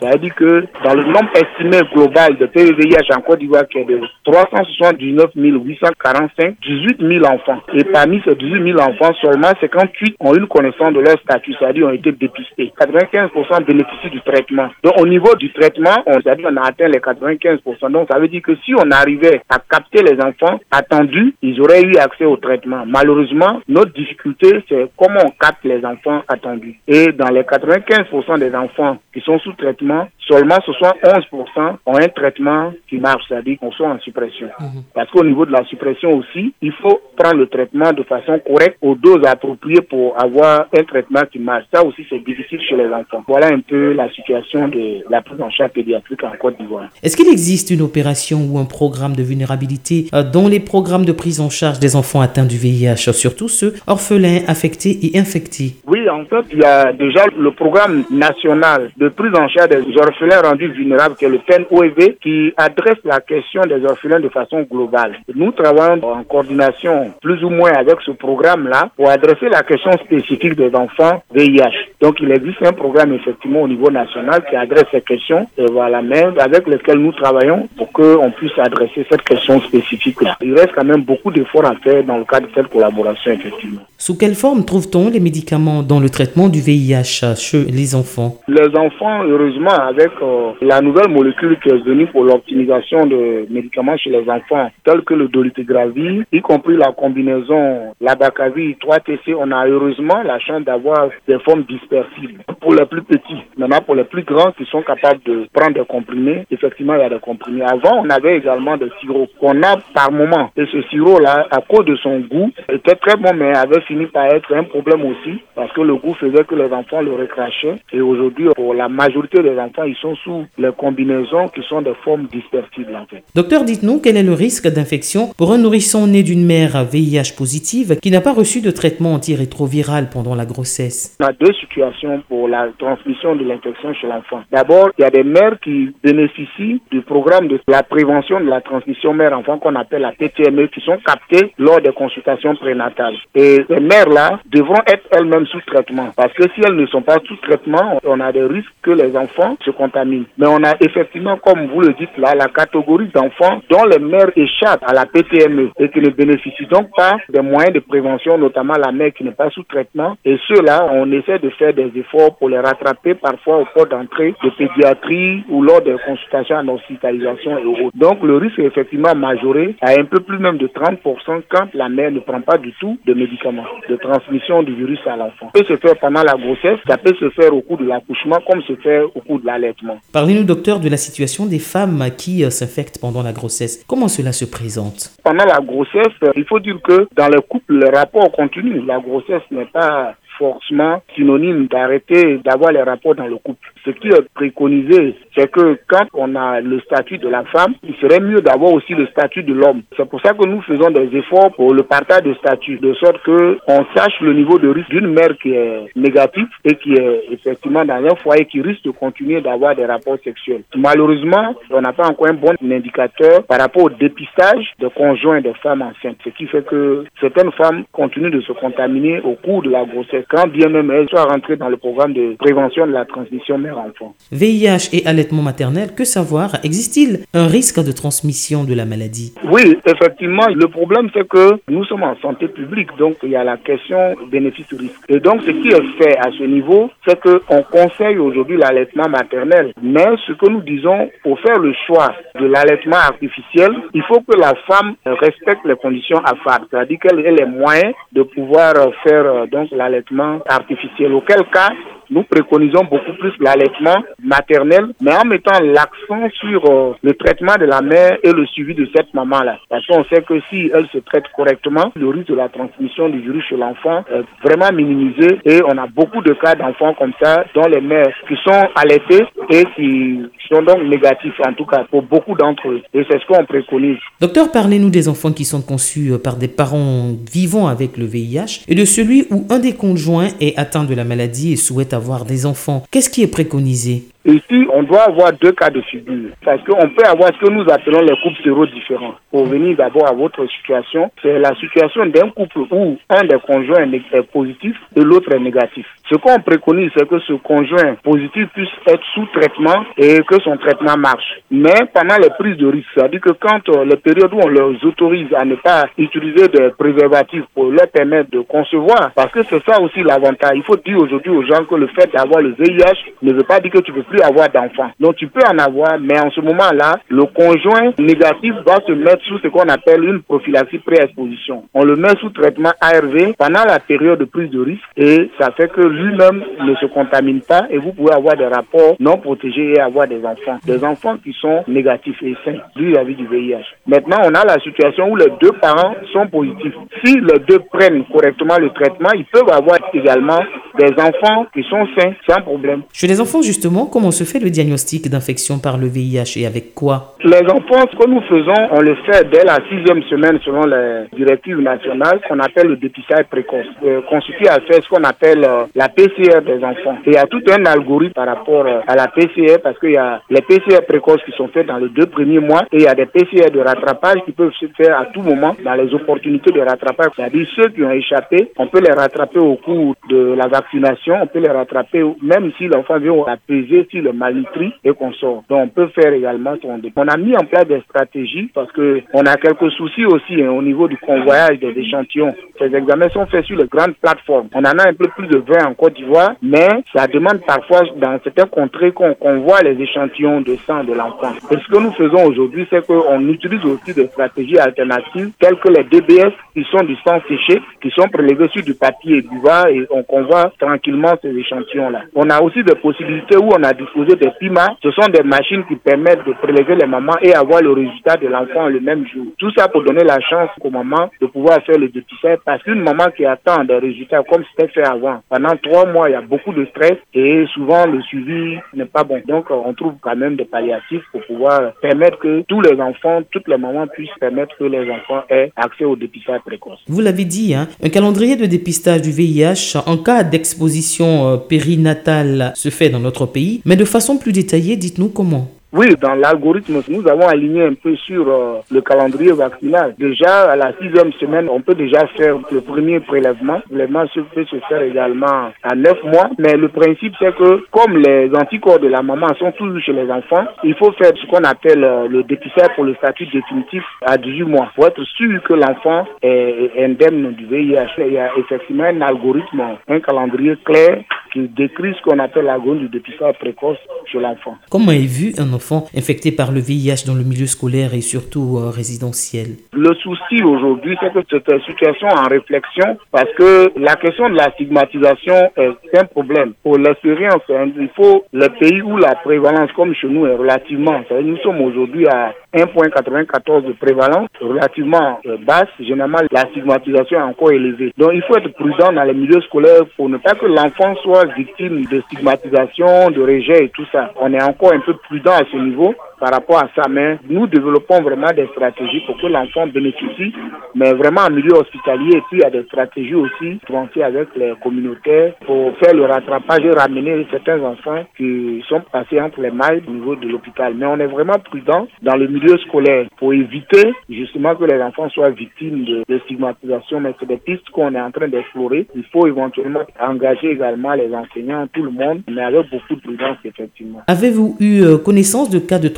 Ça 0.00 0.10
veut 0.10 0.18
dire 0.18 0.34
que 0.34 0.64
dans 0.84 0.94
le 0.94 1.04
nombre 1.04 1.30
estimé 1.34 1.80
global 1.92 2.36
de 2.36 2.46
PVVIH 2.46 3.14
en 3.16 3.20
Côte 3.20 3.40
d'Ivoire 3.40 3.66
qui 3.68 3.78
est 3.78 3.84
de 3.84 4.00
379 4.24 5.30
845, 5.34 6.56
18 6.60 7.00
000 7.00 7.24
enfants. 7.26 7.60
Et 7.74 7.84
parmi 7.84 8.20
ces 8.24 8.34
18 8.34 8.62
000 8.62 8.80
enfants, 8.80 9.12
seulement 9.20 9.52
58 9.60 10.16
ont 10.20 10.34
eu 10.34 10.46
connaissance 10.46 10.92
de 10.92 11.00
leur 11.00 11.18
statut. 11.20 11.54
c'est-à-dire 11.58 11.86
ont 11.86 11.90
été 11.90 12.12
dépistés. 12.12 12.72
95% 12.78 13.64
bénéficient 13.64 14.10
du 14.10 14.20
traitement. 14.22 14.68
Donc 14.82 15.00
au 15.00 15.06
niveau 15.06 15.34
du 15.36 15.52
traitement, 15.52 16.02
on, 16.06 16.18
on 16.18 16.56
a 16.56 16.66
atteint 16.66 16.88
les 16.88 16.98
95%. 16.98 17.90
Donc 17.90 18.08
ça 18.10 18.18
veut 18.18 18.28
dire 18.28 18.42
que 18.42 18.56
si 18.64 18.74
on 18.74 18.90
arrivait 18.90 19.40
à 19.48 19.58
capter 19.58 20.02
les 20.02 20.20
enfants 20.22 20.60
attendus, 20.70 21.34
ils 21.42 21.60
auraient 21.60 21.82
eu 21.82 21.96
accès 21.96 22.24
au 22.24 22.36
traitement. 22.36 22.84
Malheureusement, 22.86 23.60
notre 23.68 23.92
difficulté, 23.92 24.64
c'est 24.68 24.90
comment 24.96 25.20
on 25.24 25.30
capte 25.30 25.64
les 25.64 25.84
enfants 25.84 26.22
attendus. 26.28 26.78
Et 26.86 27.12
dans 27.12 27.28
les 27.28 27.42
95% 27.42 28.38
des 28.38 28.54
enfants 28.54 28.98
qui 29.12 29.20
sont 29.20 29.38
sous 29.40 29.52
traitement, 29.52 30.08
seulement 30.28 30.56
ce 30.64 30.72
sont 30.72 30.92
11% 31.02 31.76
ont 31.86 31.96
un 31.96 32.08
traitement 32.08 32.72
qui 32.88 32.98
marche, 32.98 33.24
c'est-à-dire 33.28 33.58
qu'on 33.58 33.72
soit 33.72 33.88
en 33.88 33.98
suppression. 34.00 34.48
Mhm. 34.60 34.82
Parce 34.94 35.10
qu'au 35.10 35.24
niveau 35.24 35.46
de 35.46 35.52
la 35.52 35.64
suppression 35.64 36.10
aussi, 36.10 36.54
il 36.60 36.72
faut 36.72 37.00
prendre 37.16 37.36
le 37.36 37.46
traitement 37.46 37.92
de 37.92 38.02
façon 38.02 38.38
correcte 38.40 38.78
aux 38.82 38.94
doses 38.94 39.24
appropriées 39.26 39.82
pour 39.82 40.20
avoir 40.20 40.66
un 40.76 40.82
traitement 40.84 41.22
qui 41.30 41.38
marche. 41.38 41.64
Ça 41.72 41.84
aussi, 41.84 42.06
c'est 42.08 42.24
difficile 42.24 42.60
chez 42.68 42.76
les 42.76 42.86
enfants. 42.86 43.24
Voilà 43.28 43.48
un 43.48 43.60
peu 43.60 43.92
la 43.92 44.10
situation 44.10 44.68
de 44.68 45.04
la 45.10 45.22
prise 45.22 45.40
en 45.40 45.50
charge 45.50 45.72
pédiatrique 45.72 46.22
en 46.24 46.32
Côte 46.38 46.56
d'Ivoire. 46.58 46.88
Est-ce 47.02 47.16
qu'il 47.16 47.28
existe 47.28 47.70
une 47.70 47.82
opération 47.82 48.38
ou 48.50 48.58
un 48.58 48.64
programme 48.64 49.14
de 49.14 49.22
vulnérabilité 49.22 50.06
euh, 50.14 50.22
dans 50.22 50.48
les 50.48 50.60
programmes 50.60 51.04
de 51.04 51.12
prise 51.12 51.40
en 51.40 51.50
charge 51.50 51.78
des 51.78 51.96
enfants 51.96 52.20
atteints 52.20 52.44
du 52.44 52.56
VIH, 52.56 53.12
surtout 53.12 53.48
ceux 53.48 53.74
orphelins, 53.86 54.40
affectés 54.46 54.98
et 55.02 55.18
infectés? 55.18 55.76
Oui, 55.86 56.08
en 56.08 56.24
fait, 56.24 56.44
il 56.52 56.58
y 56.58 56.64
a 56.64 56.92
déjà 56.92 57.24
le 57.38 57.50
programme 57.50 58.04
national 58.10 58.90
de 58.96 59.08
prise 59.08 59.34
en 59.34 59.48
charge 59.48 59.70
des 59.70 59.96
orphelins 59.98 60.40
rendus 60.40 60.68
vulnérables, 60.68 61.16
qui 61.16 61.24
est 61.24 61.28
le 61.28 61.38
PNOEV, 61.38 62.16
qui 62.22 62.52
adresse 62.56 62.98
la 63.04 63.20
question 63.20 63.62
des 63.62 63.84
orphelins 63.84 64.20
de 64.20 64.28
façon 64.28 64.62
globale. 64.70 65.16
Nous 65.34 65.52
travaillons 65.52 66.02
en 66.02 66.24
coordination 66.24 67.12
plus 67.20 67.42
ou 67.44 67.50
moins 67.50 67.72
avec 67.72 67.96
ce 68.04 68.12
programme-là 68.12 68.90
pour 68.96 69.08
adresser 69.08 69.48
la 69.48 69.62
question 69.62 69.92
spécifique 70.04 70.54
des 70.54 70.74
enfants 70.74 71.22
VIH. 71.34 71.76
Donc 72.00 72.16
il 72.20 72.30
existe 72.30 72.55
un 72.64 72.72
programme 72.72 73.12
effectivement 73.12 73.62
au 73.62 73.68
niveau 73.68 73.90
national 73.90 74.44
qui 74.48 74.56
adresse 74.56 74.86
ces 74.90 75.00
questions 75.00 75.46
et 75.58 75.66
voilà 75.66 76.02
même 76.02 76.34
avec 76.38 76.66
lequel 76.66 76.98
nous 76.98 77.12
travaillons 77.12 77.68
pour 77.76 77.92
qu'on 77.92 78.30
puisse 78.30 78.58
adresser 78.58 79.06
cette 79.10 79.22
question 79.22 79.60
spécifique-là. 79.60 80.36
Il 80.42 80.54
reste 80.54 80.72
quand 80.74 80.84
même 80.84 81.02
beaucoup 81.02 81.30
d'efforts 81.30 81.66
à 81.66 81.74
faire 81.76 82.04
dans 82.04 82.18
le 82.18 82.24
cadre 82.24 82.46
de 82.46 82.52
cette 82.54 82.68
collaboration 82.68 83.32
effectivement. 83.32 83.82
Sous 83.98 84.16
quelle 84.16 84.34
forme 84.34 84.64
trouve-t-on 84.64 85.10
les 85.10 85.20
médicaments 85.20 85.82
dans 85.82 86.00
le 86.00 86.10
traitement 86.10 86.48
du 86.48 86.60
VIH 86.60 87.34
chez 87.36 87.64
les 87.64 87.94
enfants? 87.94 88.36
Les 88.46 88.76
enfants, 88.76 89.24
heureusement, 89.24 89.70
avec 89.70 90.10
euh, 90.22 90.52
la 90.60 90.80
nouvelle 90.80 91.08
molécule 91.08 91.58
qui 91.62 91.70
est 91.70 91.84
venue 91.84 92.06
pour 92.06 92.24
l'optimisation 92.24 93.06
de 93.06 93.46
médicaments 93.50 93.96
chez 93.96 94.10
les 94.10 94.28
enfants, 94.28 94.70
tels 94.84 95.02
que 95.02 95.14
le 95.14 95.28
dolutegravir, 95.28 96.24
y 96.30 96.40
compris 96.40 96.76
la 96.76 96.92
combinaison 96.92 97.94
l'abacavir 98.00 98.76
3TC, 98.76 99.34
on 99.38 99.50
a 99.50 99.66
heureusement 99.66 100.22
la 100.22 100.38
chance 100.38 100.62
d'avoir 100.64 101.08
des 101.26 101.38
formes 101.40 101.64
dispersibles 101.68 102.44
pour 102.60 102.74
les 102.74 102.86
plus 102.86 103.02
petits. 103.02 103.42
Maintenant, 103.56 103.80
pour 103.84 103.94
les 103.94 104.04
plus 104.04 104.22
grands 104.24 104.52
qui 104.52 104.64
sont 104.66 104.82
capables 104.82 105.20
de 105.24 105.46
prendre 105.52 105.74
des 105.74 105.84
comprimés, 105.84 106.46
effectivement, 106.50 106.94
il 106.94 107.00
y 107.00 107.04
a 107.04 107.08
des 107.08 107.18
comprimés. 107.18 107.62
Avant, 107.62 108.02
on 108.04 108.10
avait 108.10 108.38
également 108.38 108.76
des 108.76 108.90
sirops 109.00 109.30
qu'on 109.40 109.62
a 109.62 109.76
par 109.94 110.12
moment. 110.12 110.50
Et 110.56 110.66
ce 110.66 110.82
sirop-là, 110.90 111.46
à 111.50 111.60
cause 111.60 111.84
de 111.86 111.96
son 111.96 112.20
goût, 112.20 112.50
était 112.68 112.94
très 112.96 113.16
bon, 113.16 113.30
mais 113.34 113.56
avait 113.56 113.80
fini 113.82 114.06
par 114.06 114.26
être 114.26 114.54
un 114.54 114.64
problème 114.64 115.04
aussi 115.04 115.40
parce 115.54 115.72
que 115.72 115.80
le 115.80 115.96
goût 115.96 116.14
faisait 116.14 116.44
que 116.44 116.54
les 116.54 116.72
enfants 116.72 117.00
le 117.00 117.14
recrachaient. 117.14 117.76
Et 117.92 118.00
aujourd'hui, 118.00 118.48
pour 118.54 118.74
la 118.74 118.88
majorité 118.88 119.42
des 119.42 119.58
enfants, 119.58 119.84
ils 119.84 119.96
sont 119.96 120.14
sous 120.16 120.44
les 120.58 120.70
combinaisons 120.76 121.48
qui 121.48 121.62
sont 121.68 121.82
des 121.82 121.94
formes 122.04 122.26
dispersibles 122.32 122.94
en 122.94 123.06
fait. 123.06 123.22
Docteur, 123.34 123.64
dites-nous 123.64 124.00
quel 124.00 124.16
est 124.16 124.22
le 124.22 124.34
risque 124.34 124.68
d'infection 124.68 125.32
pour 125.36 125.52
un 125.52 125.58
nourrisson 125.58 126.06
né 126.06 126.22
d'une 126.22 126.44
mère 126.44 126.84
VIH 126.84 127.34
positive 127.36 127.98
qui 128.00 128.10
n'a 128.10 128.20
pas 128.20 128.32
reçu 128.32 128.60
de 128.60 128.70
traitement 128.70 129.14
antirétroviral 129.14 130.08
pendant 130.12 130.34
la 130.34 130.44
grossesse? 130.44 131.16
On 131.20 131.24
a 131.24 131.32
deux 131.32 131.52
situations 131.54 132.22
pour 132.28 132.35
la 132.48 132.68
transmission 132.78 133.34
de 133.36 133.44
l'infection 133.44 133.94
chez 133.94 134.06
l'enfant. 134.06 134.42
D'abord, 134.52 134.90
il 134.98 135.02
y 135.02 135.04
a 135.04 135.10
des 135.10 135.24
mères 135.24 135.58
qui 135.62 135.94
bénéficient 136.02 136.80
du 136.90 137.00
programme 137.00 137.48
de 137.48 137.60
la 137.68 137.82
prévention 137.82 138.40
de 138.40 138.46
la 138.46 138.60
transmission 138.60 139.14
mère-enfant 139.14 139.58
qu'on 139.58 139.74
appelle 139.74 140.02
la 140.02 140.12
PTME 140.12 140.66
qui 140.68 140.80
sont 140.80 140.98
captées 141.04 141.52
lors 141.58 141.80
des 141.80 141.92
consultations 141.92 142.54
prénatales. 142.56 143.16
Et 143.34 143.64
ces 143.68 143.80
mères-là 143.80 144.40
devront 144.46 144.82
être 144.86 145.06
elles-mêmes 145.10 145.46
sous 145.46 145.60
traitement 145.62 146.10
parce 146.16 146.32
que 146.34 146.44
si 146.54 146.60
elles 146.66 146.76
ne 146.76 146.86
sont 146.86 147.02
pas 147.02 147.18
sous 147.26 147.36
traitement, 147.36 148.00
on 148.04 148.20
a 148.20 148.32
des 148.32 148.44
risques 148.44 148.72
que 148.82 148.90
les 148.90 149.16
enfants 149.16 149.56
se 149.64 149.70
contaminent. 149.70 150.26
Mais 150.38 150.46
on 150.46 150.62
a 150.64 150.74
effectivement, 150.80 151.36
comme 151.36 151.66
vous 151.68 151.80
le 151.80 151.92
dites 151.94 152.16
là, 152.18 152.34
la 152.34 152.48
catégorie 152.48 153.10
d'enfants 153.14 153.60
dont 153.70 153.84
les 153.84 153.98
mères 153.98 154.30
échappent 154.36 154.84
à 154.86 154.92
la 154.92 155.06
PTME 155.06 155.70
et 155.78 155.90
qui 155.90 156.00
ne 156.00 156.10
bénéficient 156.10 156.66
donc 156.66 156.88
pas 156.96 157.16
des 157.28 157.40
moyens 157.40 157.72
de 157.72 157.80
prévention, 157.80 158.38
notamment 158.38 158.74
la 158.74 158.92
mère 158.92 159.12
qui 159.12 159.24
n'est 159.24 159.30
pas 159.30 159.50
sous 159.50 159.62
traitement. 159.64 160.16
Et 160.24 160.36
ceux-là, 160.48 160.88
on 160.92 161.10
essaie 161.12 161.38
de 161.38 161.50
faire 161.50 161.74
des 161.74 161.90
efforts 161.94 162.15
pour 162.38 162.48
les 162.48 162.58
rattraper 162.58 163.14
parfois 163.14 163.60
au 163.60 163.64
port 163.74 163.86
d'entrée 163.86 164.34
de 164.42 164.50
pédiatrie 164.50 165.44
ou 165.48 165.62
lors 165.62 165.82
des 165.82 165.96
consultations 166.06 166.56
en 166.56 166.68
hospitalisation 166.68 167.58
et 167.58 167.64
autres. 167.64 167.96
Donc 167.96 168.22
le 168.22 168.36
risque 168.36 168.58
est 168.58 168.64
effectivement 168.64 169.14
majoré 169.14 169.76
à 169.80 169.92
un 169.92 170.04
peu 170.04 170.20
plus 170.20 170.38
même 170.38 170.58
de 170.58 170.66
30% 170.66 171.42
quand 171.48 171.68
la 171.74 171.88
mère 171.88 172.10
ne 172.10 172.20
prend 172.20 172.40
pas 172.40 172.58
du 172.58 172.72
tout 172.80 172.98
de 173.06 173.14
médicaments 173.14 173.64
de 173.88 173.96
transmission 173.96 174.62
du 174.62 174.74
virus 174.74 174.98
à 175.06 175.16
l'enfant. 175.16 175.50
Ça 175.54 175.62
peut 175.62 175.64
se 175.64 175.76
faire 175.76 175.96
pendant 175.98 176.22
la 176.22 176.34
grossesse, 176.34 176.78
ça 176.86 176.96
peut 176.96 177.14
se 177.18 177.30
faire 177.30 177.54
au 177.54 177.60
cours 177.60 177.78
de 177.78 177.86
l'accouchement 177.86 178.38
comme 178.46 178.62
se 178.62 178.74
fait 178.76 179.02
au 179.02 179.20
cours 179.20 179.40
de 179.40 179.46
l'allaitement. 179.46 179.98
Parlez-nous, 180.12 180.44
docteur, 180.44 180.80
de 180.80 180.88
la 180.88 180.96
situation 180.96 181.46
des 181.46 181.58
femmes 181.58 182.02
qui 182.16 182.44
euh, 182.44 182.50
s'infectent 182.50 183.00
pendant 183.00 183.22
la 183.22 183.32
grossesse. 183.32 183.84
Comment 183.86 184.08
cela 184.08 184.32
se 184.32 184.44
présente? 184.44 185.16
Pendant 185.22 185.44
la 185.44 185.60
grossesse, 185.60 186.14
il 186.36 186.44
faut 186.44 186.60
dire 186.60 186.78
que 186.82 187.06
dans 187.16 187.28
le 187.28 187.40
couple, 187.40 187.74
le 187.74 187.88
rapport 187.88 188.30
continue. 188.32 188.84
La 188.86 188.98
grossesse 188.98 189.42
n'est 189.50 189.66
pas 189.66 190.14
forcément 190.38 191.02
synonyme 191.14 191.66
d'arrêter 191.66 192.38
d'avoir 192.44 192.72
les 192.72 192.82
rapports 192.82 193.14
dans 193.14 193.26
le 193.26 193.36
couple. 193.36 193.72
Ce 193.84 193.90
qui 193.90 194.08
est 194.08 194.28
préconisé, 194.34 195.14
c'est 195.36 195.50
que 195.50 195.78
quand 195.86 196.06
on 196.14 196.34
a 196.34 196.60
le 196.60 196.80
statut 196.80 197.18
de 197.18 197.28
la 197.28 197.44
femme, 197.44 197.74
il 197.82 197.94
serait 197.96 198.20
mieux 198.20 198.40
d'avoir 198.40 198.72
aussi 198.72 198.94
le 198.94 199.06
statut 199.06 199.42
de 199.42 199.54
l'homme. 199.54 199.82
C'est 199.96 200.08
pour 200.08 200.20
ça 200.20 200.32
que 200.32 200.46
nous 200.46 200.60
faisons 200.62 200.90
des 200.90 201.16
efforts 201.16 201.52
pour 201.54 201.72
le 201.72 201.82
partage 201.84 202.22
de 202.22 202.34
statut, 202.34 202.78
de 202.78 202.94
sorte 202.94 203.22
que 203.22 203.58
on 203.68 203.84
sache 203.94 204.20
le 204.20 204.34
niveau 204.34 204.58
de 204.58 204.68
risque 204.68 204.90
d'une 204.90 205.12
mère 205.12 205.36
qui 205.40 205.52
est 205.52 205.86
négative 205.94 206.48
et 206.64 206.74
qui 206.76 206.94
est 206.94 207.24
effectivement 207.30 207.84
dans 207.84 208.04
un 208.04 208.16
foyer 208.16 208.44
qui 208.46 208.60
risque 208.60 208.84
de 208.84 208.90
continuer 208.90 209.40
d'avoir 209.40 209.74
des 209.76 209.84
rapports 209.84 210.18
sexuels. 210.24 210.62
Malheureusement, 210.74 211.54
on 211.70 211.80
n'a 211.80 211.92
pas 211.92 212.08
encore 212.08 212.28
un 212.28 212.34
bon 212.34 212.54
indicateur 212.62 213.44
par 213.44 213.60
rapport 213.60 213.84
au 213.84 213.90
dépistage 213.90 214.72
de 214.80 214.88
conjoints 214.88 215.40
de 215.40 215.52
femmes 215.62 215.82
enceintes, 215.82 216.18
ce 216.24 216.30
qui 216.30 216.46
fait 216.46 216.64
que 216.64 217.04
certaines 217.20 217.52
femmes 217.52 217.84
continuent 217.92 218.30
de 218.30 218.40
se 218.40 218.52
contaminer 218.52 219.20
au 219.20 219.34
cours 219.34 219.62
de 219.62 219.70
la 219.70 219.84
grossesse 219.84 220.25
quand 220.28 220.46
bien 220.48 220.68
même 220.68 220.90
elles 220.90 221.08
soient 221.08 221.24
rentrées 221.24 221.56
dans 221.56 221.68
le 221.68 221.76
programme 221.76 222.12
de 222.12 222.36
prévention 222.38 222.86
de 222.86 222.92
la 222.92 223.04
transmission 223.04 223.58
mère-enfant. 223.58 224.14
VIH 224.32 224.90
et 224.92 225.06
allaitement 225.06 225.42
maternel, 225.42 225.94
que 225.94 226.04
savoir? 226.04 226.56
Existe-t-il 226.64 227.20
un 227.34 227.46
risque 227.46 227.84
de 227.84 227.92
transmission 227.92 228.64
de 228.64 228.74
la 228.74 228.84
maladie? 228.84 229.34
Oui, 229.44 229.78
effectivement. 229.86 230.46
Le 230.48 230.68
problème, 230.68 231.08
c'est 231.14 231.26
que 231.28 231.60
nous 231.68 231.84
sommes 231.84 232.02
en 232.02 232.16
santé 232.16 232.48
publique, 232.48 232.88
donc 232.98 233.16
il 233.22 233.30
y 233.30 233.36
a 233.36 233.44
la 233.44 233.56
question 233.56 234.14
bénéfice-risque. 234.30 235.04
Et 235.08 235.20
donc, 235.20 235.42
ce 235.42 235.50
qui 235.50 235.68
est 235.68 236.02
fait 236.02 236.16
à 236.18 236.30
ce 236.36 236.44
niveau, 236.44 236.90
c'est 237.06 237.20
qu'on 237.20 237.62
conseille 237.70 238.18
aujourd'hui 238.18 238.56
l'allaitement 238.56 239.08
maternel. 239.08 239.72
Mais 239.82 240.06
ce 240.26 240.32
que 240.32 240.48
nous 240.50 240.62
disons, 240.62 241.10
pour 241.22 241.38
faire 241.40 241.58
le 241.58 241.72
choix 241.86 242.14
de 242.40 242.46
l'allaitement 242.46 242.96
artificiel, 242.96 243.72
il 243.94 244.02
faut 244.02 244.20
que 244.20 244.36
la 244.38 244.54
femme 244.66 244.94
respecte 245.04 245.64
les 245.64 245.76
conditions 245.76 246.18
à 246.18 246.34
faire, 246.42 246.60
c'est-à-dire 246.70 246.98
qu'elle 247.00 247.20
ait 247.20 247.32
les 247.32 247.44
moyens 247.44 247.94
de 248.12 248.22
pouvoir 248.22 248.74
faire 249.02 249.46
donc 249.48 249.68
l'allaitement 249.70 250.15
artificielle, 250.48 251.12
auquel 251.12 251.44
cas 251.52 251.70
nous 252.10 252.22
préconisons 252.22 252.84
beaucoup 252.84 253.12
plus 253.18 253.32
l'allaitement 253.40 254.02
maternel, 254.22 254.86
mais 255.00 255.14
en 255.14 255.24
mettant 255.24 255.58
l'accent 255.60 256.28
sur 256.38 256.64
euh, 256.70 256.92
le 257.02 257.14
traitement 257.14 257.54
de 257.58 257.64
la 257.64 257.80
mère 257.82 258.18
et 258.22 258.32
le 258.32 258.46
suivi 258.46 258.74
de 258.74 258.88
cette 258.94 259.12
maman-là. 259.14 259.58
Parce 259.68 259.84
qu'on 259.86 260.04
sait 260.04 260.22
que 260.22 260.40
si 260.48 260.70
elle 260.72 260.86
se 260.92 260.98
traite 260.98 261.24
correctement, 261.36 261.92
le 261.96 262.08
risque 262.08 262.28
de 262.28 262.34
la 262.34 262.48
transmission 262.48 263.08
du 263.08 263.20
virus 263.20 263.44
chez 263.48 263.56
l'enfant 263.56 264.04
est 264.12 264.24
vraiment 264.46 264.70
minimisé 264.72 265.40
et 265.44 265.60
on 265.64 265.76
a 265.78 265.86
beaucoup 265.86 266.22
de 266.22 266.32
cas 266.34 266.54
d'enfants 266.54 266.94
comme 266.94 267.12
ça 267.20 267.44
dont 267.54 267.66
les 267.66 267.80
mères 267.80 268.14
qui 268.28 268.36
sont 268.44 268.68
allaitées 268.76 269.24
et 269.50 269.64
qui 269.74 270.20
sont 270.48 270.62
donc 270.62 270.82
négatifs, 270.84 271.34
en 271.44 271.52
tout 271.54 271.66
cas 271.66 271.84
pour 271.90 272.02
beaucoup 272.02 272.36
d'entre 272.36 272.68
eux. 272.68 272.82
Et 272.94 273.04
c'est 273.10 273.20
ce 273.20 273.26
qu'on 273.26 273.44
préconise. 273.44 273.98
Docteur, 274.20 274.52
parlez-nous 274.52 274.90
des 274.90 275.08
enfants 275.08 275.32
qui 275.32 275.44
sont 275.44 275.62
conçus 275.62 276.12
euh, 276.12 276.18
par 276.18 276.36
des 276.36 276.48
parents 276.48 277.10
vivant 277.32 277.66
avec 277.66 277.96
le 277.96 278.04
VIH 278.04 278.64
et 278.68 278.74
de 278.74 278.84
celui 278.84 279.26
où 279.30 279.44
un 279.50 279.58
des 279.58 279.74
conjoints 279.74 280.05
est 280.40 280.56
atteint 280.56 280.84
de 280.84 280.94
la 280.94 281.04
maladie 281.04 281.52
et 281.52 281.56
souhaite 281.56 281.92
avoir 281.92 282.24
des 282.24 282.46
enfants. 282.46 282.84
Qu'est-ce 282.90 283.10
qui 283.10 283.22
est 283.22 283.26
préconisé? 283.26 284.08
Ici, 284.26 284.66
on 284.72 284.82
doit 284.82 285.02
avoir 285.02 285.32
deux 285.34 285.52
cas 285.52 285.70
de 285.70 285.80
figure. 285.82 286.30
Parce 286.44 286.60
qu'on 286.64 286.88
peut 286.88 287.04
avoir 287.06 287.30
ce 287.32 287.46
que 287.46 287.48
nous 287.48 287.62
appelons 287.70 288.00
les 288.00 288.16
couples 288.20 288.42
séro 288.42 288.66
différents. 288.66 289.14
Pour 289.30 289.46
venir 289.46 289.76
d'abord 289.76 290.08
à 290.08 290.12
votre 290.12 290.44
situation, 290.48 291.12
c'est 291.22 291.38
la 291.38 291.54
situation 291.60 292.06
d'un 292.06 292.30
couple 292.30 292.58
où 292.72 292.98
un 293.08 293.22
des 293.22 293.38
conjoints 293.38 293.86
est 293.92 294.22
positif 294.32 294.74
et 294.96 295.00
l'autre 295.00 295.32
est 295.32 295.38
négatif. 295.38 295.86
Ce 296.10 296.16
qu'on 296.16 296.40
préconise, 296.40 296.90
c'est 296.96 297.08
que 297.08 297.20
ce 297.20 297.34
conjoint 297.34 297.94
positif 298.02 298.48
puisse 298.52 298.68
être 298.88 299.02
sous 299.14 299.26
traitement 299.26 299.84
et 299.96 300.18
que 300.26 300.40
son 300.42 300.56
traitement 300.56 300.96
marche. 300.96 301.40
Mais 301.50 301.86
pendant 301.94 302.16
les 302.16 302.30
prises 302.38 302.56
de 302.56 302.66
risque, 302.66 302.88
c'est-à-dire 302.94 303.20
que 303.20 303.30
quand 303.30 303.68
euh, 303.68 303.84
les 303.84 303.96
périodes 303.96 304.32
où 304.34 304.40
on 304.42 304.48
leur 304.48 304.70
autorise 304.84 305.32
à 305.34 305.44
ne 305.44 305.54
pas 305.54 305.84
utiliser 305.98 306.48
de 306.48 306.70
préservatifs 306.76 307.44
pour 307.54 307.70
leur 307.70 307.88
permettre 307.88 308.30
de 308.30 308.40
concevoir, 308.40 309.12
parce 309.14 309.30
que 309.30 309.44
c'est 309.44 309.62
ça 309.64 309.80
aussi 309.80 310.02
l'avantage. 310.02 310.52
Il 310.56 310.64
faut 310.64 310.76
dire 310.76 310.98
aujourd'hui 310.98 311.30
aux 311.30 311.42
gens 311.42 311.64
que 311.64 311.76
le 311.76 311.86
fait 311.88 312.10
d'avoir 312.12 312.40
le 312.40 312.54
VIH 312.58 313.12
ne 313.22 313.32
veut 313.32 313.44
pas 313.44 313.60
dire 313.60 313.70
que 313.70 313.78
tu 313.78 313.92
peux 313.92 314.02
plus 314.02 314.15
avoir 314.22 314.48
d'enfants. 314.50 314.90
Donc 315.00 315.16
tu 315.16 315.28
peux 315.28 315.42
en 315.50 315.58
avoir, 315.58 315.98
mais 316.00 316.18
en 316.18 316.30
ce 316.30 316.40
moment-là, 316.40 316.96
le 317.08 317.24
conjoint 317.24 317.92
négatif 317.98 318.54
doit 318.64 318.80
se 318.86 318.92
mettre 318.92 319.22
sous 319.24 319.38
ce 319.38 319.48
qu'on 319.48 319.68
appelle 319.68 320.04
une 320.04 320.22
prophylaxie 320.22 320.78
pré-exposition. 320.78 321.64
On 321.74 321.84
le 321.84 321.96
met 321.96 322.14
sous 322.20 322.30
traitement 322.30 322.72
ARV 322.80 323.34
pendant 323.38 323.64
la 323.64 323.78
période 323.78 324.18
de 324.18 324.24
prise 324.24 324.50
de 324.50 324.60
risque 324.60 324.82
et 324.96 325.30
ça 325.38 325.50
fait 325.56 325.68
que 325.68 325.80
lui-même 325.80 326.42
ne 326.64 326.74
se 326.76 326.86
contamine 326.86 327.40
pas 327.40 327.66
et 327.70 327.78
vous 327.78 327.92
pouvez 327.92 328.12
avoir 328.12 328.36
des 328.36 328.46
rapports 328.46 328.96
non 329.00 329.18
protégés 329.18 329.74
et 329.74 329.80
avoir 329.80 330.06
des 330.06 330.24
enfants. 330.24 330.58
Des 330.64 330.82
enfants 330.84 331.16
qui 331.22 331.32
sont 331.40 331.64
négatifs 331.68 332.22
et 332.22 332.36
sains 332.44 332.58
vis-à-vis 332.76 333.14
du 333.14 333.26
VIH. 333.26 333.64
Maintenant, 333.86 334.18
on 334.24 334.34
a 334.34 334.44
la 334.44 334.58
situation 334.60 335.10
où 335.10 335.16
les 335.16 335.30
deux 335.40 335.52
parents 335.60 335.94
sont 336.12 336.26
positifs. 336.28 336.74
Si 337.04 337.14
les 337.14 337.38
deux 337.48 337.60
prennent 337.72 338.04
correctement 338.12 338.58
le 338.58 338.70
traitement, 338.70 339.10
ils 339.14 339.24
peuvent 339.26 339.50
avoir 339.50 339.78
également 339.92 340.40
des 340.78 340.92
enfants 341.00 341.46
qui 341.54 341.62
sont 341.64 341.86
sains 341.96 342.12
sans 342.28 342.40
problème. 342.42 342.82
Chez 342.92 343.06
les 343.06 343.20
enfants, 343.20 343.42
justement, 343.42 343.86
comment 343.86 344.05
se 344.10 344.24
fait 344.24 344.38
le 344.38 344.50
diagnostic 344.50 345.08
d'infection 345.08 345.58
par 345.58 345.78
le 345.78 345.86
VIH 345.86 346.36
et 346.36 346.46
avec 346.46 346.74
quoi 346.74 347.14
Les 347.24 347.42
enfants, 347.50 347.84
ce 347.90 347.96
que 347.96 348.08
nous 348.08 348.20
faisons, 348.22 348.68
on 348.72 348.80
le 348.80 348.94
fait 349.06 349.28
dès 349.30 349.44
la 349.44 349.58
sixième 349.68 350.02
semaine 350.04 350.38
selon 350.44 350.64
les 350.66 351.04
directives 351.16 351.60
nationales 351.60 352.20
qu'on 352.28 352.38
appelle 352.38 352.68
le 352.68 352.76
dépistage 352.76 353.24
précoce. 353.30 353.66
Euh, 353.84 354.00
constitué 354.08 354.48
à 354.48 354.60
faire 354.60 354.82
ce 354.82 354.88
qu'on 354.88 355.04
appelle 355.04 355.44
euh, 355.44 355.64
la 355.74 355.88
PCR 355.88 356.40
des 356.44 356.62
enfants. 356.64 356.98
Et 357.06 357.10
il 357.10 357.12
y 357.14 357.16
a 357.16 357.26
tout 357.26 357.42
un 357.50 357.64
algorithme 357.64 358.14
par 358.14 358.26
rapport 358.26 358.66
euh, 358.66 358.80
à 358.86 358.94
la 358.96 359.08
PCR 359.08 359.58
parce 359.62 359.78
qu'il 359.78 359.92
y 359.92 359.96
a 359.96 360.20
les 360.30 360.42
PCR 360.42 360.82
précoces 360.86 361.22
qui 361.24 361.32
sont 361.32 361.48
faits 361.48 361.66
dans 361.66 361.78
les 361.78 361.88
deux 361.88 362.06
premiers 362.06 362.40
mois 362.40 362.62
et 362.72 362.76
il 362.76 362.82
y 362.82 362.86
a 362.86 362.94
des 362.94 363.06
PCR 363.06 363.50
de 363.50 363.60
rattrapage 363.60 364.18
qui 364.24 364.32
peuvent 364.32 364.52
se 364.58 364.66
faire 364.76 364.98
à 364.98 365.06
tout 365.06 365.22
moment 365.22 365.56
dans 365.64 365.74
les 365.74 365.92
opportunités 365.94 366.52
de 366.52 366.60
rattrapage. 366.60 367.10
C'est-à-dire 367.16 367.46
ceux 367.54 367.68
qui 367.68 367.82
ont 367.82 367.90
échappé, 367.90 368.50
on 368.58 368.66
peut 368.66 368.80
les 368.80 368.92
rattraper 368.92 369.38
au 369.38 369.56
cours 369.56 369.94
de 370.08 370.34
la 370.36 370.46
vaccination, 370.46 371.14
on 371.22 371.26
peut 371.26 371.40
les 371.40 371.50
rattraper 371.50 372.02
même 372.22 372.52
si 372.58 372.66
l'enfant 372.66 372.98
vient 372.98 373.14
apaiser, 373.26 373.86
si 373.96 374.02
le 374.02 374.12
malnutri 374.12 374.72
et 374.84 374.92
qu'on 374.92 375.12
sort. 375.14 375.44
Donc 375.48 375.60
on 375.64 375.68
peut 375.68 375.88
faire 375.88 376.12
également 376.12 376.54
son 376.60 376.78
dé. 376.78 376.92
On 376.96 377.08
a 377.08 377.16
mis 377.16 377.36
en 377.36 377.44
place 377.44 377.66
des 377.66 377.80
stratégies 377.80 378.50
parce 378.54 378.70
que 378.72 379.00
on 379.12 379.24
a 379.24 379.36
quelques 379.36 379.70
soucis 379.72 380.04
aussi 380.04 380.42
hein, 380.42 380.50
au 380.50 380.62
niveau 380.62 380.88
du 380.88 380.96
convoyage 380.98 381.58
des 381.58 381.72
échantillons. 381.78 382.34
Ces 382.58 382.74
examens 382.74 383.08
sont 383.10 383.26
faits 383.26 383.44
sur 383.44 383.56
les 383.56 383.66
grandes 383.66 383.94
plateformes. 383.96 384.48
On 384.54 384.60
en 384.60 384.78
a 384.78 384.88
un 384.88 384.94
peu 384.94 385.08
plus 385.16 385.26
de 385.26 385.38
20 385.38 385.66
en 385.66 385.74
Côte 385.74 385.94
d'Ivoire, 385.94 386.32
mais 386.42 386.68
ça 386.94 387.06
demande 387.06 387.40
parfois 387.46 387.82
dans 387.96 388.18
certains 388.24 388.46
contrées 388.46 388.92
qu'on 388.92 389.14
convoie 389.14 389.60
les 389.60 389.80
échantillons 389.80 390.40
de 390.40 390.56
sang 390.66 390.84
de 390.84 390.92
l'enfant. 390.92 391.32
Et 391.50 391.54
ce 391.54 391.68
que 391.70 391.78
nous 391.78 391.92
faisons 391.92 392.26
aujourd'hui, 392.26 392.66
c'est 392.70 392.86
qu'on 392.86 393.20
utilise 393.28 393.64
aussi 393.64 393.94
des 393.94 394.06
stratégies 394.08 394.58
alternatives 394.58 395.30
telles 395.38 395.56
que 395.56 395.68
les 395.68 395.84
DBS 395.84 396.32
qui 396.54 396.64
sont 396.70 396.84
du 396.84 396.96
sang 397.06 397.20
séché, 397.28 397.60
qui 397.82 397.90
sont 397.90 398.08
prélevés 398.08 398.48
sur 398.48 398.62
du 398.62 398.74
papier 398.74 399.18
et 399.18 399.22
du 399.22 399.38
vin 399.40 399.66
et 399.68 399.86
on 399.90 400.02
convoie 400.02 400.52
tranquillement 400.58 401.14
ces 401.22 401.30
échantillons-là. 401.36 402.02
On 402.14 402.28
a 402.30 402.40
aussi 402.40 402.62
des 402.62 402.74
possibilités 402.74 403.36
où 403.36 403.48
on 403.48 403.62
a 403.62 403.72
disposé 403.76 404.16
des 404.16 404.30
PIMA. 404.38 404.76
Ce 404.82 404.90
sont 404.90 405.08
des 405.08 405.22
machines 405.22 405.64
qui 405.66 405.76
permettent 405.76 406.26
de 406.26 406.32
prélever 406.32 406.76
les 406.76 406.86
mamans 406.86 407.16
et 407.22 407.34
avoir 407.34 407.62
le 407.62 407.72
résultat 407.72 408.16
de 408.16 408.26
l'enfant 408.28 408.68
le 408.68 408.80
même 408.80 409.06
jour. 409.06 409.26
Tout 409.38 409.50
ça 409.56 409.68
pour 409.68 409.82
donner 409.84 410.04
la 410.04 410.20
chance 410.20 410.50
aux 410.60 410.70
mamans 410.70 411.10
de 411.20 411.26
pouvoir 411.26 411.62
faire 411.64 411.78
le 411.78 411.88
dépistage 411.88 412.38
parce 412.44 412.62
qu'une 412.62 412.82
maman 412.82 413.06
qui 413.16 413.24
attend 413.24 413.64
des 413.64 413.78
résultats 413.78 414.22
comme 414.22 414.44
c'était 414.50 414.72
fait 414.72 414.86
avant, 414.86 415.20
pendant 415.28 415.56
trois 415.62 415.86
mois, 415.86 416.08
il 416.08 416.12
y 416.12 416.16
a 416.16 416.20
beaucoup 416.20 416.52
de 416.52 416.64
stress 416.66 416.96
et 417.14 417.44
souvent 417.54 417.86
le 417.86 418.02
suivi 418.02 418.58
n'est 418.74 418.84
pas 418.86 419.04
bon. 419.04 419.20
Donc 419.26 419.50
on 419.50 419.72
trouve 419.74 419.94
quand 420.00 420.16
même 420.16 420.36
des 420.36 420.44
palliatifs 420.44 421.04
pour 421.12 421.22
pouvoir 421.26 421.72
permettre 421.80 422.18
que 422.18 422.42
tous 422.48 422.60
les 422.60 422.80
enfants, 422.80 423.20
toutes 423.30 423.48
les 423.48 423.56
mamans 423.56 423.86
puissent 423.86 424.10
permettre 424.20 424.56
que 424.58 424.64
les 424.64 424.90
enfants 424.90 425.24
aient 425.30 425.52
accès 425.56 425.84
au 425.84 425.96
dépistage 425.96 426.40
précoce. 426.44 426.78
Vous 426.88 427.00
l'avez 427.00 427.24
dit, 427.24 427.54
hein, 427.54 427.68
un 427.82 427.88
calendrier 427.88 428.36
de 428.36 428.46
dépistage 428.46 429.02
du 429.02 429.10
VIH 429.10 429.78
en 429.86 429.96
cas 429.96 430.22
d'exposition 430.22 431.28
euh, 431.28 431.36
périnatale 431.36 432.52
se 432.54 432.70
fait 432.70 432.88
dans 432.88 433.00
notre 433.00 433.26
pays, 433.26 433.60
mais 433.66 433.76
de 433.76 433.84
façon 433.84 434.16
plus 434.16 434.32
détaillée, 434.32 434.76
dites-nous 434.76 435.08
comment. 435.08 435.48
Oui, 435.72 435.88
dans 436.00 436.14
l'algorithme, 436.14 436.80
nous 436.88 437.06
avons 437.08 437.26
aligné 437.28 437.64
un 437.64 437.74
peu 437.74 437.94
sur 437.96 438.26
euh, 438.28 438.60
le 438.70 438.80
calendrier 438.80 439.32
vaccinal. 439.32 439.94
Déjà, 439.98 440.52
à 440.52 440.56
la 440.56 440.72
sixième 440.80 441.12
semaine, 441.14 441.48
on 441.50 441.60
peut 441.60 441.74
déjà 441.74 442.06
faire 442.16 442.36
le 442.50 442.60
premier 442.62 443.00
prélèvement. 443.00 443.60
Le 443.70 443.86
prélèvement 443.86 444.04
peut 444.32 444.46
se 444.46 444.56
faire 444.68 444.80
également 444.80 445.50
à 445.62 445.74
neuf 445.74 446.02
mois. 446.04 446.30
Mais 446.38 446.56
le 446.56 446.68
principe, 446.68 447.12
c'est 447.18 447.34
que 447.36 447.64
comme 447.72 447.98
les 447.98 448.30
anticorps 448.34 448.78
de 448.78 448.86
la 448.86 449.02
maman 449.02 449.26
sont 449.38 449.52
toujours 449.52 449.80
chez 449.82 449.92
les 449.92 450.10
enfants, 450.10 450.44
il 450.64 450.74
faut 450.76 450.92
faire 450.92 451.12
ce 451.14 451.26
qu'on 451.26 451.44
appelle 451.44 451.84
euh, 451.84 452.08
le 452.08 452.22
dépistage 452.22 452.74
pour 452.76 452.84
le 452.84 452.94
statut 452.94 453.26
définitif 453.26 453.82
à 454.06 454.16
18 454.16 454.44
mois 454.44 454.70
pour 454.76 454.86
être 454.86 455.02
sûr 455.02 455.42
que 455.42 455.52
l'enfant 455.52 456.06
est 456.22 456.70
indemne 456.78 457.32
du 457.32 457.44
VIH. 457.46 457.90
Il 457.98 458.12
y 458.12 458.18
a 458.18 458.30
effectivement 458.38 458.84
un 458.84 459.00
algorithme, 459.02 459.62
un 459.88 460.00
calendrier 460.00 460.56
clair 460.64 461.02
décrit 461.42 461.94
ce 461.94 462.02
qu'on 462.02 462.18
appelle 462.18 462.44
l'algorithme 462.44 462.84
du 462.84 462.88
dépistage 462.88 463.36
précoce 463.38 463.78
chez 464.10 464.18
l'enfant. 464.18 464.56
Comment 464.70 464.92
est 464.92 465.06
vu 465.06 465.32
un 465.38 465.52
enfant 465.52 465.86
infectés 465.96 466.32
par 466.32 466.52
le 466.52 466.60
VIH 466.60 467.06
dans 467.06 467.14
le 467.14 467.24
milieu 467.24 467.46
scolaire 467.46 467.94
et 467.94 468.00
surtout 468.00 468.58
euh, 468.58 468.70
résidentiel? 468.70 469.56
Le 469.72 469.94
souci 469.94 470.42
aujourd'hui, 470.42 470.96
c'est 471.00 471.12
que 471.12 471.20
c'est 471.30 471.52
une 471.52 471.62
situation 471.62 472.08
en 472.08 472.28
réflexion 472.28 472.96
parce 473.10 473.32
que 473.36 473.72
la 473.78 473.96
question 473.96 474.28
de 474.30 474.36
la 474.36 474.50
stigmatisation 474.52 475.50
est 475.56 475.98
un 475.98 476.04
problème. 476.04 476.54
Pour 476.62 476.78
l'expérience, 476.78 477.42
hein, 477.50 477.70
il 477.78 477.88
faut 477.94 478.24
le 478.32 478.48
pays 478.58 478.82
où 478.82 478.96
la 478.96 479.14
prévalence, 479.16 479.70
comme 479.76 479.94
chez 479.94 480.08
nous, 480.08 480.26
est 480.26 480.34
relativement, 480.34 481.00
nous 481.22 481.36
sommes 481.38 481.60
aujourd'hui 481.60 482.06
à 482.06 482.32
1,94 482.56 483.66
de 483.66 483.72
prévalence, 483.72 484.28
relativement 484.40 485.20
euh, 485.26 485.36
basse. 485.38 485.68
Généralement, 485.80 486.18
la 486.30 486.40
stigmatisation 486.50 487.18
est 487.18 487.22
encore 487.22 487.52
élevée. 487.52 487.92
Donc, 487.98 488.10
il 488.14 488.22
faut 488.22 488.36
être 488.36 488.52
prudent 488.54 488.92
dans 488.92 489.04
les 489.04 489.14
milieux 489.14 489.40
scolaires 489.42 489.84
pour 489.96 490.08
ne 490.08 490.16
pas 490.16 490.34
que 490.34 490.46
l'enfant 490.46 490.94
soit 491.02 491.26
victime 491.36 491.84
de 491.84 492.00
stigmatisation, 492.02 493.10
de 493.10 493.20
rejet 493.20 493.64
et 493.64 493.68
tout 493.70 493.86
ça. 493.92 494.12
On 494.20 494.32
est 494.32 494.42
encore 494.42 494.72
un 494.72 494.80
peu 494.80 494.94
prudent 494.94 495.32
à 495.32 495.44
ce 495.50 495.56
niveau 495.56 495.94
par 496.18 496.30
rapport 496.32 496.58
à 496.58 496.68
ça, 496.74 496.88
mais 496.88 497.18
nous 497.28 497.46
développons 497.46 498.02
vraiment 498.02 498.30
des 498.34 498.46
stratégies 498.48 499.00
pour 499.06 499.16
que 499.18 499.26
l'enfant 499.26 499.66
bénéficie, 499.66 500.32
mais 500.74 500.92
vraiment 500.94 501.22
en 501.22 501.30
milieu 501.30 501.54
hospitalier. 501.54 502.16
Et 502.16 502.22
puis 502.28 502.38
il 502.38 502.40
y 502.40 502.44
a 502.44 502.50
des 502.50 502.64
stratégies 502.64 503.14
aussi 503.14 503.60
avancées 503.68 504.02
avec 504.02 504.28
les 504.36 504.54
communautaires 504.62 505.34
pour 505.46 505.76
faire 505.78 505.94
le 505.94 506.04
rattrapage 506.04 506.64
et 506.64 506.70
ramener 506.70 507.26
certains 507.30 507.60
enfants 507.62 508.04
qui 508.16 508.62
sont 508.68 508.82
passés 508.92 509.20
entre 509.20 509.40
les 509.40 509.50
mailles 509.50 509.82
au 509.86 509.90
niveau 509.90 510.16
de 510.16 510.28
l'hôpital. 510.28 510.74
Mais 510.74 510.86
on 510.86 510.98
est 510.98 511.06
vraiment 511.06 511.38
prudent 511.38 511.86
dans 512.02 512.16
le 512.16 512.28
milieu 512.28 512.56
scolaire 512.58 513.06
pour 513.18 513.32
éviter 513.32 513.92
justement 514.08 514.54
que 514.54 514.64
les 514.64 514.80
enfants 514.82 515.08
soient 515.10 515.30
victimes 515.30 515.84
de, 515.84 516.18
stigmatisation. 516.24 517.00
Mais 517.00 517.14
c'est 517.20 517.26
des 517.28 517.36
pistes 517.36 517.68
qu'on 517.70 517.94
est 517.94 518.00
en 518.00 518.10
train 518.10 518.28
d'explorer. 518.28 518.86
Il 518.94 519.04
faut 519.12 519.26
éventuellement 519.26 519.80
engager 520.00 520.52
également 520.52 520.94
les 520.94 521.12
enseignants, 521.14 521.66
tout 521.72 521.82
le 521.82 521.90
monde, 521.90 522.22
mais 522.30 522.42
avec 522.42 522.70
beaucoup 522.70 522.94
de 522.94 523.00
prudence 523.00 523.36
effectivement. 523.44 524.02
Avez-vous 524.06 524.56
eu 524.60 524.82
euh, 524.82 524.98
connaissance 524.98 525.50
de 525.50 525.58
cas 525.58 525.78
de 525.78 525.88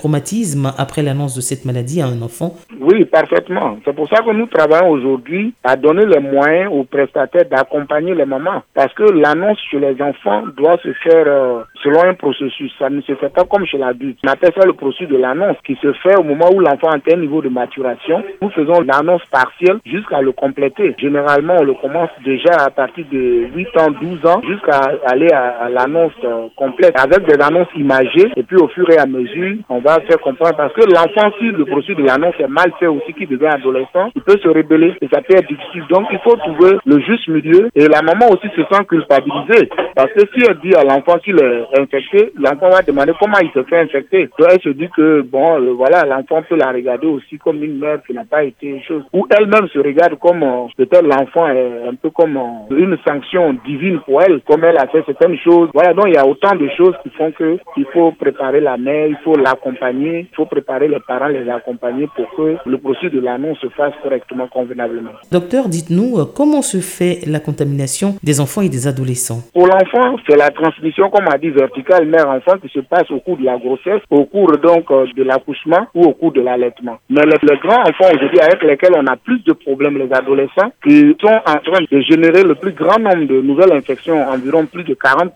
après 0.79 1.03
l'annonce 1.03 1.35
de 1.35 1.41
cette 1.41 1.65
maladie 1.65 2.01
à 2.01 2.07
un 2.07 2.23
enfant? 2.23 2.55
Oui, 2.81 3.05
parfaitement. 3.05 3.79
C'est 3.85 3.95
pour 3.95 4.09
ça 4.09 4.23
que 4.23 4.33
nous 4.33 4.47
travaillons 4.47 4.91
aujourd'hui 4.91 5.55
à 5.65 5.77
donner 5.77 6.07
les 6.07 6.21
moyens 6.21 6.71
aux 6.73 6.85
prestataires 6.85 7.45
d'accompagner 7.51 8.15
les 8.15 8.25
mamans. 8.25 8.63
Parce 8.75 8.93
que 8.95 9.03
l'annonce 9.03 9.59
chez 9.71 9.79
les 9.79 10.01
enfants 10.01 10.45
doit 10.57 10.79
se 10.83 10.93
faire 11.05 11.25
euh, 11.27 11.63
selon 11.83 12.03
un 12.05 12.15
processus. 12.15 12.73
Ça 12.79 12.89
ne 12.91 13.01
se 13.03 13.15
fait 13.15 13.29
pas 13.29 13.45
comme 13.45 13.67
chez 13.67 13.79
l'adulte. 13.79 14.19
On 14.25 14.29
appelle 14.29 14.53
ça 14.57 14.67
le 14.67 14.73
processus 14.73 15.09
de 15.09 15.17
l'annonce 15.17 15.57
qui 15.67 15.77
se 15.83 15.93
fait 15.95 16.17
au 16.17 16.23
moment 16.23 16.49
où 16.53 16.61
l'enfant 16.61 16.89
atteint 16.89 17.17
un 17.17 17.21
niveau 17.21 17.43
de 17.43 17.49
maturation. 17.49 18.23
Nous 18.41 18.51
faisons 18.51 18.81
l'annonce 18.81 19.25
partielle 19.31 19.79
jusqu'à 19.85 20.21
le 20.21 20.33
compléter. 20.33 20.95
Généralement, 20.99 21.57
on 21.61 21.65
le 21.65 21.75
commence 21.75 22.11
déjà 22.25 22.55
à 22.59 22.71
partir 22.71 23.05
de 23.11 23.49
8 23.55 23.69
ans, 23.79 23.91
12 24.01 24.27
ans, 24.27 24.41
jusqu'à 24.49 24.81
aller 25.07 25.31
à, 25.33 25.69
l'annonce 25.69 26.13
euh, 26.25 26.49
complète 26.57 26.99
avec 26.99 27.27
des 27.27 27.43
annonces 27.43 27.69
imagées. 27.77 28.31
Et 28.37 28.43
puis 28.43 28.57
au 28.57 28.69
fur 28.69 28.89
et 28.91 28.99
à 28.99 29.07
mesure, 29.07 29.57
on 29.69 29.81
va 29.81 29.98
faire 30.01 30.21
comprendre 30.21 30.57
parce 30.57 30.73
que 30.73 30.83
l'enfant, 30.83 31.31
si 31.39 31.47
le 31.47 31.65
processus 31.65 31.97
de 31.97 32.05
l'annonce 32.05 32.35
est 32.39 32.49
mal 32.49 32.73
fait 32.79 32.87
aussi, 32.87 33.13
qui 33.15 33.27
devient 33.27 33.47
adolescent, 33.47 34.11
il 34.15 34.23
peut 34.23 34.39
se 34.43 34.49
rébeller 34.49 34.95
et 35.01 35.09
ça 35.13 35.21
peut 35.23 35.37
être 35.37 35.49
difficile. 35.49 35.85
Donc, 35.91 36.07
il 36.11 36.19
faut 36.21 36.37
trouver 36.37 36.79
le 36.85 37.01
juste 37.01 37.29
milieu 37.29 37.69
et 37.75 37.87
la 37.89 38.03
maman 38.03 38.27
aussi 38.31 38.49
se 38.55 38.63
sent 38.63 38.85
culpabilisée 38.89 39.69
parce 39.95 40.13
que 40.13 40.21
si 40.21 40.45
elle 40.49 40.59
dit 40.59 40.75
à 40.75 40.85
l'enfant 40.85 41.19
qu'il 41.19 41.37
est 41.41 41.81
infecté, 41.81 42.33
l'enfant 42.39 42.71
va 42.71 42.83
demander 42.83 43.13
comment 43.19 43.39
il 43.43 43.51
se 43.51 43.63
fait 43.65 43.81
infecter. 43.81 44.29
Donc, 44.39 44.49
elle 44.51 44.61
se 44.61 44.71
dit 44.71 44.89
que, 44.97 45.23
bon, 45.23 45.61
euh, 45.61 45.73
voilà, 45.73 46.05
l'enfant 46.05 46.43
peut 46.49 46.57
la 46.57 46.71
regarder 46.71 47.07
aussi 47.07 47.39
comme 47.39 47.63
une 47.63 47.79
mère 47.79 48.01
qui 48.07 48.13
n'a 48.13 48.25
pas 48.25 48.45
été 48.45 48.67
une 48.67 48.83
chose. 48.83 49.03
Ou 49.13 49.27
elle-même 49.31 49.69
se 49.69 49.79
regarde 49.79 50.19
comme, 50.19 50.43
euh, 50.43 50.67
peut-être 50.77 51.07
l'enfant 51.07 51.49
est 51.49 51.89
un 51.89 51.95
peu 51.95 52.11
comme 52.11 52.37
euh, 52.37 52.77
une 52.77 52.97
sanction 53.07 53.57
divine 53.67 54.01
pour 54.01 54.23
elle, 54.23 54.41
comme 54.43 54.65
elle 54.65 54.79
a 54.79 54.87
fait 54.87 55.03
certaines 55.07 55.39
choses. 55.39 55.71
Voilà, 55.75 55.95
donc 55.95 56.07
il 56.09 56.15
y 56.15 56.19
a 56.19 56.27
autant 56.27 56.55
de 56.55 56.69
choses 56.77 56.95
qui 57.03 57.11
font 57.11 57.33
que 57.33 57.59
il 57.77 57.87
faut 57.93 58.13
préparer 58.13 58.61
la 58.61 58.77
mère, 58.77 59.07
il 59.07 59.17
faut 59.25 59.35
l'accompagner, 59.37 59.88
il 59.93 60.27
faut 60.35 60.47
préparer 60.47 60.89
les 60.89 61.01
parents, 61.01 61.29
les 61.29 61.49
accompagner 61.49 62.09
pour 62.15 62.29
que 62.37 62.57
le 62.65 62.79
processus 62.79 63.13
de 63.13 63.21
l'annonce 63.21 63.59
se 63.59 63.69
fasse 63.69 63.93
correctement, 64.03 64.47
convenablement. 64.49 65.11
Docteur, 65.31 65.69
dites-nous 65.69 66.25
comment 66.35 66.63
se 66.63 66.79
fait 66.79 67.21
la 67.27 67.41
contamination 67.41 68.17
des 68.23 68.41
enfants 68.41 68.63
et 68.63 68.69
des 68.69 68.87
adolescents? 68.87 69.41
Pour 69.53 69.67
l'enfant, 69.67 70.17
c'est 70.27 70.37
la 70.37 70.51
transmission, 70.51 71.11
comme 71.11 71.29
a 71.33 71.39
dit, 71.39 71.51
verticale 71.51 72.07
mère-enfant 72.07 72.59
qui 72.59 72.69
se 72.69 72.81
passe 72.81 73.11
au 73.11 73.21
cours 73.21 73.37
de 73.37 73.45
la 73.45 73.59
grossesse, 73.59 74.03
au 74.11 74.25
cours 74.25 74.53
donc 74.59 74.89
de 75.15 75.23
l'accouchement 75.23 75.87
ou 75.95 76.05
au 76.05 76.13
cours 76.13 76.33
de 76.33 76.41
l'allaitement. 76.41 76.99
Mais 77.11 77.23
les, 77.23 77.37
les 77.43 77.59
grands 77.59 77.83
enfants 77.83 78.11
aujourd'hui 78.15 78.41
avec 78.41 78.63
lesquels 78.63 78.93
on 78.97 79.07
a 79.07 79.17
plus 79.17 79.43
de 79.45 79.53
problèmes, 79.53 79.99
les 79.99 80.13
adolescents, 80.13 80.71
qui 80.83 81.17
sont 81.21 81.29
en 81.47 81.59
train 81.59 81.83
de 81.91 82.01
générer 82.01 82.43
le 82.43 82.55
plus 82.55 82.73
grand 82.73 82.99
nombre 82.99 83.27
de 83.27 83.41
nouvelles 83.41 83.73
infections, 83.73 84.29
environ 84.29 84.67
plus 84.67 84.85
de 84.85 84.95
40%, 84.95 85.31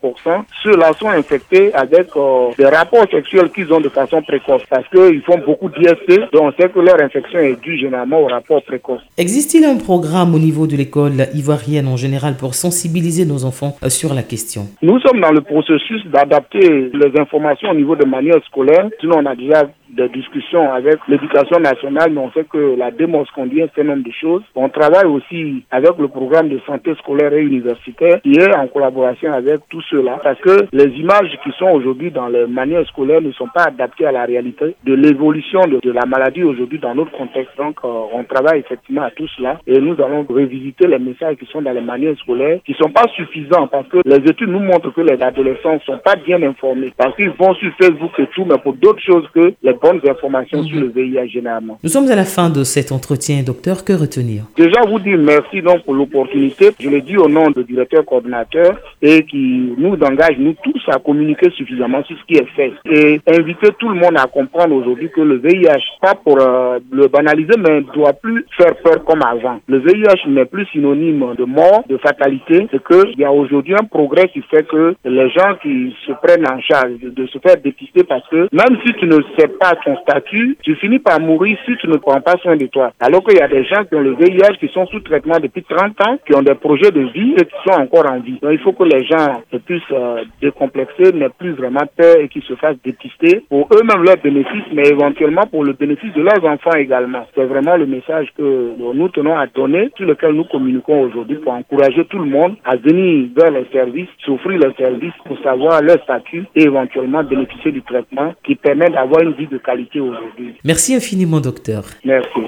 ceux-là 0.62 0.92
sont 0.94 1.08
infectés 1.10 1.72
avec 1.74 2.08
euh, 2.16 2.48
des 2.58 2.66
rapports 2.66 3.06
sexuels 3.10 3.50
qu'ils 3.50 3.72
ont 3.72 3.80
de 3.80 3.88
façon 3.88 4.22
précoce 4.22 4.41
parce 4.46 4.88
qu'ils 4.88 5.22
font 5.22 5.38
beaucoup 5.44 5.68
d'IST, 5.68 6.30
donc 6.32 6.42
on 6.42 6.52
sait 6.52 6.68
que 6.68 6.80
leur 6.80 7.00
infection 7.00 7.38
est 7.38 7.60
due 7.60 7.78
généralement 7.78 8.20
au 8.20 8.26
rapport 8.26 8.62
précoce. 8.62 9.00
Existe-t-il 9.18 9.64
un 9.64 9.76
programme 9.76 10.34
au 10.34 10.38
niveau 10.38 10.66
de 10.66 10.76
l'école 10.76 11.26
ivoirienne 11.34 11.88
en 11.88 11.96
général 11.96 12.36
pour 12.36 12.54
sensibiliser 12.54 13.24
nos 13.24 13.44
enfants 13.44 13.76
euh, 13.82 13.88
sur 13.88 14.14
la 14.14 14.22
question? 14.22 14.68
Nous 14.82 14.98
sommes 15.00 15.20
dans 15.20 15.32
le 15.32 15.40
processus 15.40 16.04
d'adapter 16.06 16.90
les 16.92 17.20
informations 17.20 17.70
au 17.70 17.74
niveau 17.74 17.96
de 17.96 18.04
manière 18.04 18.42
scolaire. 18.46 18.88
Sinon, 19.00 19.16
on 19.18 19.26
a 19.26 19.34
déjà 19.34 19.62
des 19.92 20.08
discussions 20.08 20.72
avec 20.72 20.96
l'éducation 21.08 21.60
nationale, 21.60 22.10
mais 22.12 22.20
on 22.20 22.32
sait 22.32 22.44
que 22.44 22.76
la 22.76 22.90
démence 22.90 23.30
conduit 23.30 23.62
un 23.62 23.66
certain 23.66 23.84
nombre 23.84 24.04
de 24.04 24.12
choses. 24.12 24.42
On 24.54 24.68
travaille 24.68 25.06
aussi 25.06 25.64
avec 25.70 25.92
le 25.98 26.08
programme 26.08 26.48
de 26.48 26.58
santé 26.66 26.94
scolaire 26.96 27.32
et 27.32 27.42
universitaire 27.42 28.20
qui 28.22 28.32
est 28.32 28.54
en 28.56 28.66
collaboration 28.68 29.32
avec 29.32 29.60
tous 29.68 29.82
ceux-là 29.90 30.18
parce 30.22 30.40
que 30.40 30.66
les 30.72 30.90
images 30.98 31.38
qui 31.44 31.50
sont 31.58 31.68
aujourd'hui 31.70 32.10
dans 32.10 32.28
les 32.28 32.46
manières 32.46 32.86
scolaires 32.88 33.20
ne 33.20 33.32
sont 33.32 33.48
pas 33.54 33.64
adaptées 33.64 34.06
à 34.06 34.12
la 34.12 34.24
réalité 34.24 34.74
de 34.84 34.94
l'évolution 34.94 35.60
de, 35.66 35.92
la 35.92 36.06
maladie 36.06 36.42
aujourd'hui 36.42 36.78
dans 36.78 36.94
notre 36.94 37.12
contexte. 37.12 37.56
Donc, 37.58 37.76
euh, 37.84 37.88
on 38.12 38.24
travaille 38.24 38.60
effectivement 38.60 39.02
à 39.02 39.10
tout 39.10 39.28
cela 39.36 39.58
et 39.66 39.78
nous 39.78 39.94
allons 40.02 40.24
revisiter 40.28 40.86
les 40.86 40.98
messages 40.98 41.36
qui 41.36 41.46
sont 41.46 41.62
dans 41.62 41.72
les 41.72 41.80
manuels 41.80 42.16
scolaires 42.16 42.60
qui 42.64 42.74
sont 42.74 42.90
pas 42.90 43.06
suffisants 43.14 43.66
parce 43.66 43.86
que 43.88 43.98
les 44.04 44.16
études 44.16 44.48
nous 44.48 44.60
montrent 44.60 44.90
que 44.90 45.02
les 45.02 45.20
adolescents 45.22 45.78
sont 45.84 45.98
pas 45.98 46.16
bien 46.16 46.42
informés 46.42 46.92
parce 46.96 47.14
qu'ils 47.16 47.30
vont 47.30 47.54
sur 47.54 47.70
Facebook 47.80 48.12
et 48.18 48.26
tout, 48.28 48.44
mais 48.44 48.58
pour 48.58 48.74
d'autres 48.74 49.02
choses 49.02 49.28
que 49.34 49.52
les 49.62 49.74
bonnes 49.82 50.00
informations 50.08 50.62
sur 50.62 50.80
le 50.80 50.88
VIH 50.88 51.28
généralement. 51.28 51.78
Nous 51.82 51.90
sommes 51.90 52.08
à 52.10 52.14
la 52.14 52.24
fin 52.24 52.48
de 52.50 52.62
cet 52.64 52.92
entretien, 52.92 53.42
docteur. 53.42 53.84
Que 53.84 53.92
retenir? 53.92 54.44
Déjà, 54.56 54.80
vous 54.88 54.98
dire 55.00 55.18
merci 55.18 55.60
donc 55.60 55.82
pour 55.84 55.94
l'opportunité. 55.94 56.70
Je 56.78 56.88
le 56.88 57.00
dis 57.00 57.16
au 57.16 57.28
nom 57.28 57.50
du 57.50 57.64
directeur 57.64 58.04
coordinateur 58.04 58.78
et 59.00 59.24
qui 59.24 59.72
nous 59.76 59.94
engage, 59.94 60.36
nous 60.38 60.54
tous, 60.62 60.82
à 60.88 60.98
communiquer 60.98 61.50
suffisamment 61.50 62.02
sur 62.04 62.16
ce 62.16 62.24
qui 62.26 62.34
est 62.34 62.46
fait 62.56 62.72
et 62.90 63.20
inviter 63.26 63.68
tout 63.78 63.88
le 63.88 63.96
monde 63.96 64.16
à 64.16 64.26
comprendre 64.26 64.74
aujourd'hui 64.76 65.10
que 65.10 65.20
le 65.20 65.38
VIH, 65.38 65.82
pas 66.00 66.14
pour 66.14 66.40
euh, 66.40 66.78
le 66.92 67.08
banaliser, 67.08 67.54
mais 67.58 67.80
ne 67.80 67.92
doit 67.92 68.12
plus 68.12 68.44
faire 68.56 68.74
peur 68.84 69.04
comme 69.04 69.22
avant. 69.22 69.58
Le 69.66 69.78
VIH 69.78 70.28
n'est 70.28 70.44
plus 70.44 70.66
synonyme 70.66 71.34
de 71.36 71.44
mort, 71.44 71.82
de 71.88 71.96
fatalité, 71.96 72.68
c'est 72.70 72.82
qu'il 72.84 73.18
y 73.18 73.24
a 73.24 73.32
aujourd'hui 73.32 73.74
un 73.74 73.84
progrès 73.84 74.28
qui 74.28 74.42
fait 74.42 74.66
que 74.66 74.94
les 75.04 75.30
gens 75.30 75.54
qui 75.62 75.94
se 76.06 76.12
prennent 76.22 76.46
en 76.46 76.60
charge 76.60 76.92
de, 77.02 77.10
de 77.10 77.26
se 77.26 77.38
faire 77.38 77.56
dépister 77.62 78.04
parce 78.04 78.26
que 78.28 78.48
même 78.52 78.78
si 78.84 78.92
tu 78.94 79.06
ne 79.06 79.18
sais 79.38 79.48
pas 79.48 79.71
ton 79.76 79.96
statut, 79.98 80.56
tu 80.62 80.74
finis 80.76 80.98
par 80.98 81.20
mourir 81.20 81.56
si 81.66 81.76
tu 81.76 81.88
ne 81.88 81.96
prends 81.96 82.20
pas 82.20 82.36
soin 82.42 82.56
de 82.56 82.66
toi. 82.66 82.92
Alors 83.00 83.22
qu'il 83.24 83.38
y 83.38 83.42
a 83.42 83.48
des 83.48 83.64
gens 83.64 83.84
qui 83.84 83.94
ont 83.94 84.00
le 84.00 84.14
VIH, 84.14 84.58
qui 84.60 84.68
sont 84.68 84.86
sous 84.86 85.00
traitement 85.00 85.38
depuis 85.40 85.62
30 85.62 86.00
ans, 86.06 86.18
qui 86.26 86.34
ont 86.34 86.42
des 86.42 86.54
projets 86.54 86.90
de 86.90 87.00
vie 87.12 87.34
et 87.38 87.44
qui 87.44 87.54
sont 87.64 87.80
encore 87.80 88.10
en 88.10 88.20
vie. 88.20 88.38
Donc 88.42 88.52
il 88.52 88.58
faut 88.58 88.72
que 88.72 88.84
les 88.84 89.04
gens 89.04 89.42
se 89.50 89.56
puissent 89.58 89.82
euh, 89.92 90.24
décomplexer, 90.40 91.12
n'aient 91.12 91.28
plus 91.28 91.52
vraiment 91.52 91.84
peur 91.96 92.16
et 92.20 92.28
qu'ils 92.28 92.42
se 92.42 92.54
fassent 92.54 92.76
dépister 92.84 93.44
pour 93.48 93.68
eux-mêmes 93.72 94.02
leurs 94.04 94.18
bénéfices, 94.18 94.72
mais 94.72 94.88
éventuellement 94.88 95.46
pour 95.50 95.64
le 95.64 95.72
bénéfice 95.72 96.12
de 96.14 96.22
leurs 96.22 96.44
enfants 96.44 96.76
également. 96.76 97.26
C'est 97.34 97.44
vraiment 97.44 97.76
le 97.76 97.86
message 97.86 98.28
que 98.36 98.72
nous 98.78 99.08
tenons 99.08 99.36
à 99.36 99.46
donner, 99.46 99.90
sur 99.96 100.06
lequel 100.06 100.32
nous 100.32 100.44
communiquons 100.44 101.02
aujourd'hui 101.02 101.36
pour 101.36 101.52
encourager 101.52 102.04
tout 102.06 102.18
le 102.18 102.26
monde 102.26 102.56
à 102.64 102.76
venir 102.76 103.28
vers 103.36 103.50
les 103.50 103.66
services, 103.72 104.08
s'offrir 104.24 104.58
les 104.58 104.72
services 104.74 105.14
pour 105.24 105.38
savoir 105.40 105.82
leur 105.82 106.02
statut 106.02 106.44
et 106.54 106.64
éventuellement 106.64 107.22
bénéficier 107.22 107.72
du 107.72 107.82
traitement 107.82 108.34
qui 108.44 108.54
permet 108.54 108.90
d'avoir 108.90 109.22
une 109.22 109.32
vie 109.32 109.46
de 109.46 109.58
qualité 109.64 110.00
aujourd'hui. 110.00 110.54
Merci 110.64 110.94
infiniment, 110.94 111.40
docteur. 111.40 111.84
Merci. 112.04 112.40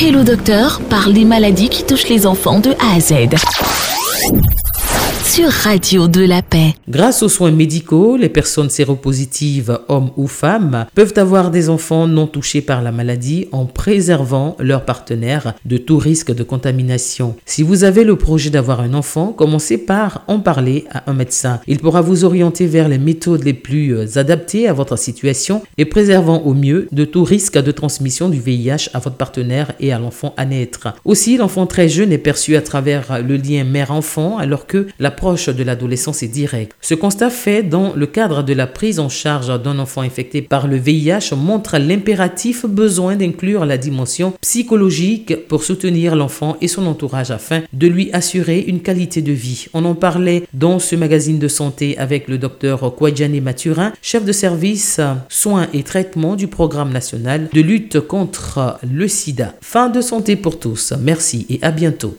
Hello 0.00 0.24
Docteur 0.24 0.80
parle 0.90 1.12
des 1.12 1.24
maladies 1.24 1.68
qui 1.68 1.86
touchent 1.86 2.08
les 2.08 2.26
enfants 2.26 2.60
de 2.60 2.70
A 2.70 2.96
à 2.96 3.00
Z. 3.00 3.93
Sur 5.34 5.50
Radio 5.50 6.06
de 6.06 6.20
la 6.20 6.42
Paix. 6.42 6.74
Grâce 6.88 7.24
aux 7.24 7.28
soins 7.28 7.50
médicaux, 7.50 8.16
les 8.16 8.28
personnes 8.28 8.70
séropositives, 8.70 9.80
hommes 9.88 10.12
ou 10.16 10.28
femmes, 10.28 10.86
peuvent 10.94 11.14
avoir 11.16 11.50
des 11.50 11.70
enfants 11.70 12.06
non 12.06 12.28
touchés 12.28 12.60
par 12.60 12.82
la 12.82 12.92
maladie 12.92 13.48
en 13.50 13.66
préservant 13.66 14.56
leur 14.60 14.84
partenaire 14.84 15.54
de 15.64 15.76
tout 15.76 15.98
risque 15.98 16.32
de 16.32 16.44
contamination. 16.44 17.34
Si 17.46 17.64
vous 17.64 17.82
avez 17.82 18.04
le 18.04 18.14
projet 18.14 18.50
d'avoir 18.50 18.78
un 18.78 18.94
enfant, 18.94 19.32
commencez 19.32 19.76
par 19.76 20.22
en 20.28 20.38
parler 20.38 20.84
à 20.92 21.10
un 21.10 21.14
médecin. 21.14 21.58
Il 21.66 21.80
pourra 21.80 22.00
vous 22.00 22.24
orienter 22.24 22.68
vers 22.68 22.88
les 22.88 22.98
méthodes 22.98 23.42
les 23.42 23.54
plus 23.54 24.16
adaptées 24.16 24.68
à 24.68 24.72
votre 24.72 24.96
situation 24.96 25.62
et 25.78 25.84
préservant 25.84 26.42
au 26.42 26.54
mieux 26.54 26.86
de 26.92 27.04
tout 27.04 27.24
risque 27.24 27.58
de 27.58 27.72
transmission 27.72 28.28
du 28.28 28.38
VIH 28.38 28.90
à 28.94 29.00
votre 29.00 29.16
partenaire 29.16 29.72
et 29.80 29.92
à 29.92 29.98
l'enfant 29.98 30.32
à 30.36 30.44
naître. 30.44 30.94
Aussi, 31.04 31.38
l'enfant 31.38 31.66
très 31.66 31.88
jeune 31.88 32.12
est 32.12 32.18
perçu 32.18 32.54
à 32.54 32.62
travers 32.62 33.20
le 33.20 33.36
lien 33.36 33.64
mère-enfant 33.64 34.38
alors 34.38 34.68
que 34.68 34.86
l'approche 35.24 35.48
de 35.48 35.62
l'adolescence 35.64 36.22
est 36.22 36.28
directe. 36.28 36.76
Ce 36.82 36.92
constat 36.92 37.30
fait 37.30 37.62
dans 37.62 37.94
le 37.94 38.06
cadre 38.06 38.42
de 38.42 38.52
la 38.52 38.66
prise 38.66 39.00
en 39.00 39.08
charge 39.08 39.48
d'un 39.62 39.78
enfant 39.78 40.02
infecté 40.02 40.42
par 40.42 40.66
le 40.66 40.76
VIH 40.76 41.34
montre 41.34 41.78
l'impératif 41.78 42.66
besoin 42.66 43.16
d'inclure 43.16 43.64
la 43.64 43.78
dimension 43.78 44.34
psychologique 44.42 45.46
pour 45.48 45.64
soutenir 45.64 46.14
l'enfant 46.14 46.58
et 46.60 46.68
son 46.68 46.86
entourage 46.86 47.30
afin 47.30 47.62
de 47.72 47.86
lui 47.86 48.10
assurer 48.12 48.60
une 48.68 48.80
qualité 48.80 49.22
de 49.22 49.32
vie. 49.32 49.64
On 49.72 49.86
en 49.86 49.94
parlait 49.94 50.42
dans 50.52 50.78
ce 50.78 50.94
magazine 50.94 51.38
de 51.38 51.48
santé 51.48 51.96
avec 51.96 52.28
le 52.28 52.36
docteur 52.36 52.94
Kouadjani 52.94 53.40
Mathurin, 53.40 53.94
chef 54.02 54.26
de 54.26 54.32
service 54.32 55.00
soins 55.30 55.68
et 55.72 55.84
traitements 55.84 56.36
du 56.36 56.48
programme 56.48 56.92
national 56.92 57.48
de 57.50 57.60
lutte 57.62 57.98
contre 57.98 58.76
le 58.86 59.08
sida. 59.08 59.54
Fin 59.62 59.88
de 59.88 60.02
santé 60.02 60.36
pour 60.36 60.58
tous. 60.58 60.92
Merci 61.00 61.46
et 61.48 61.60
à 61.62 61.70
bientôt. 61.70 62.14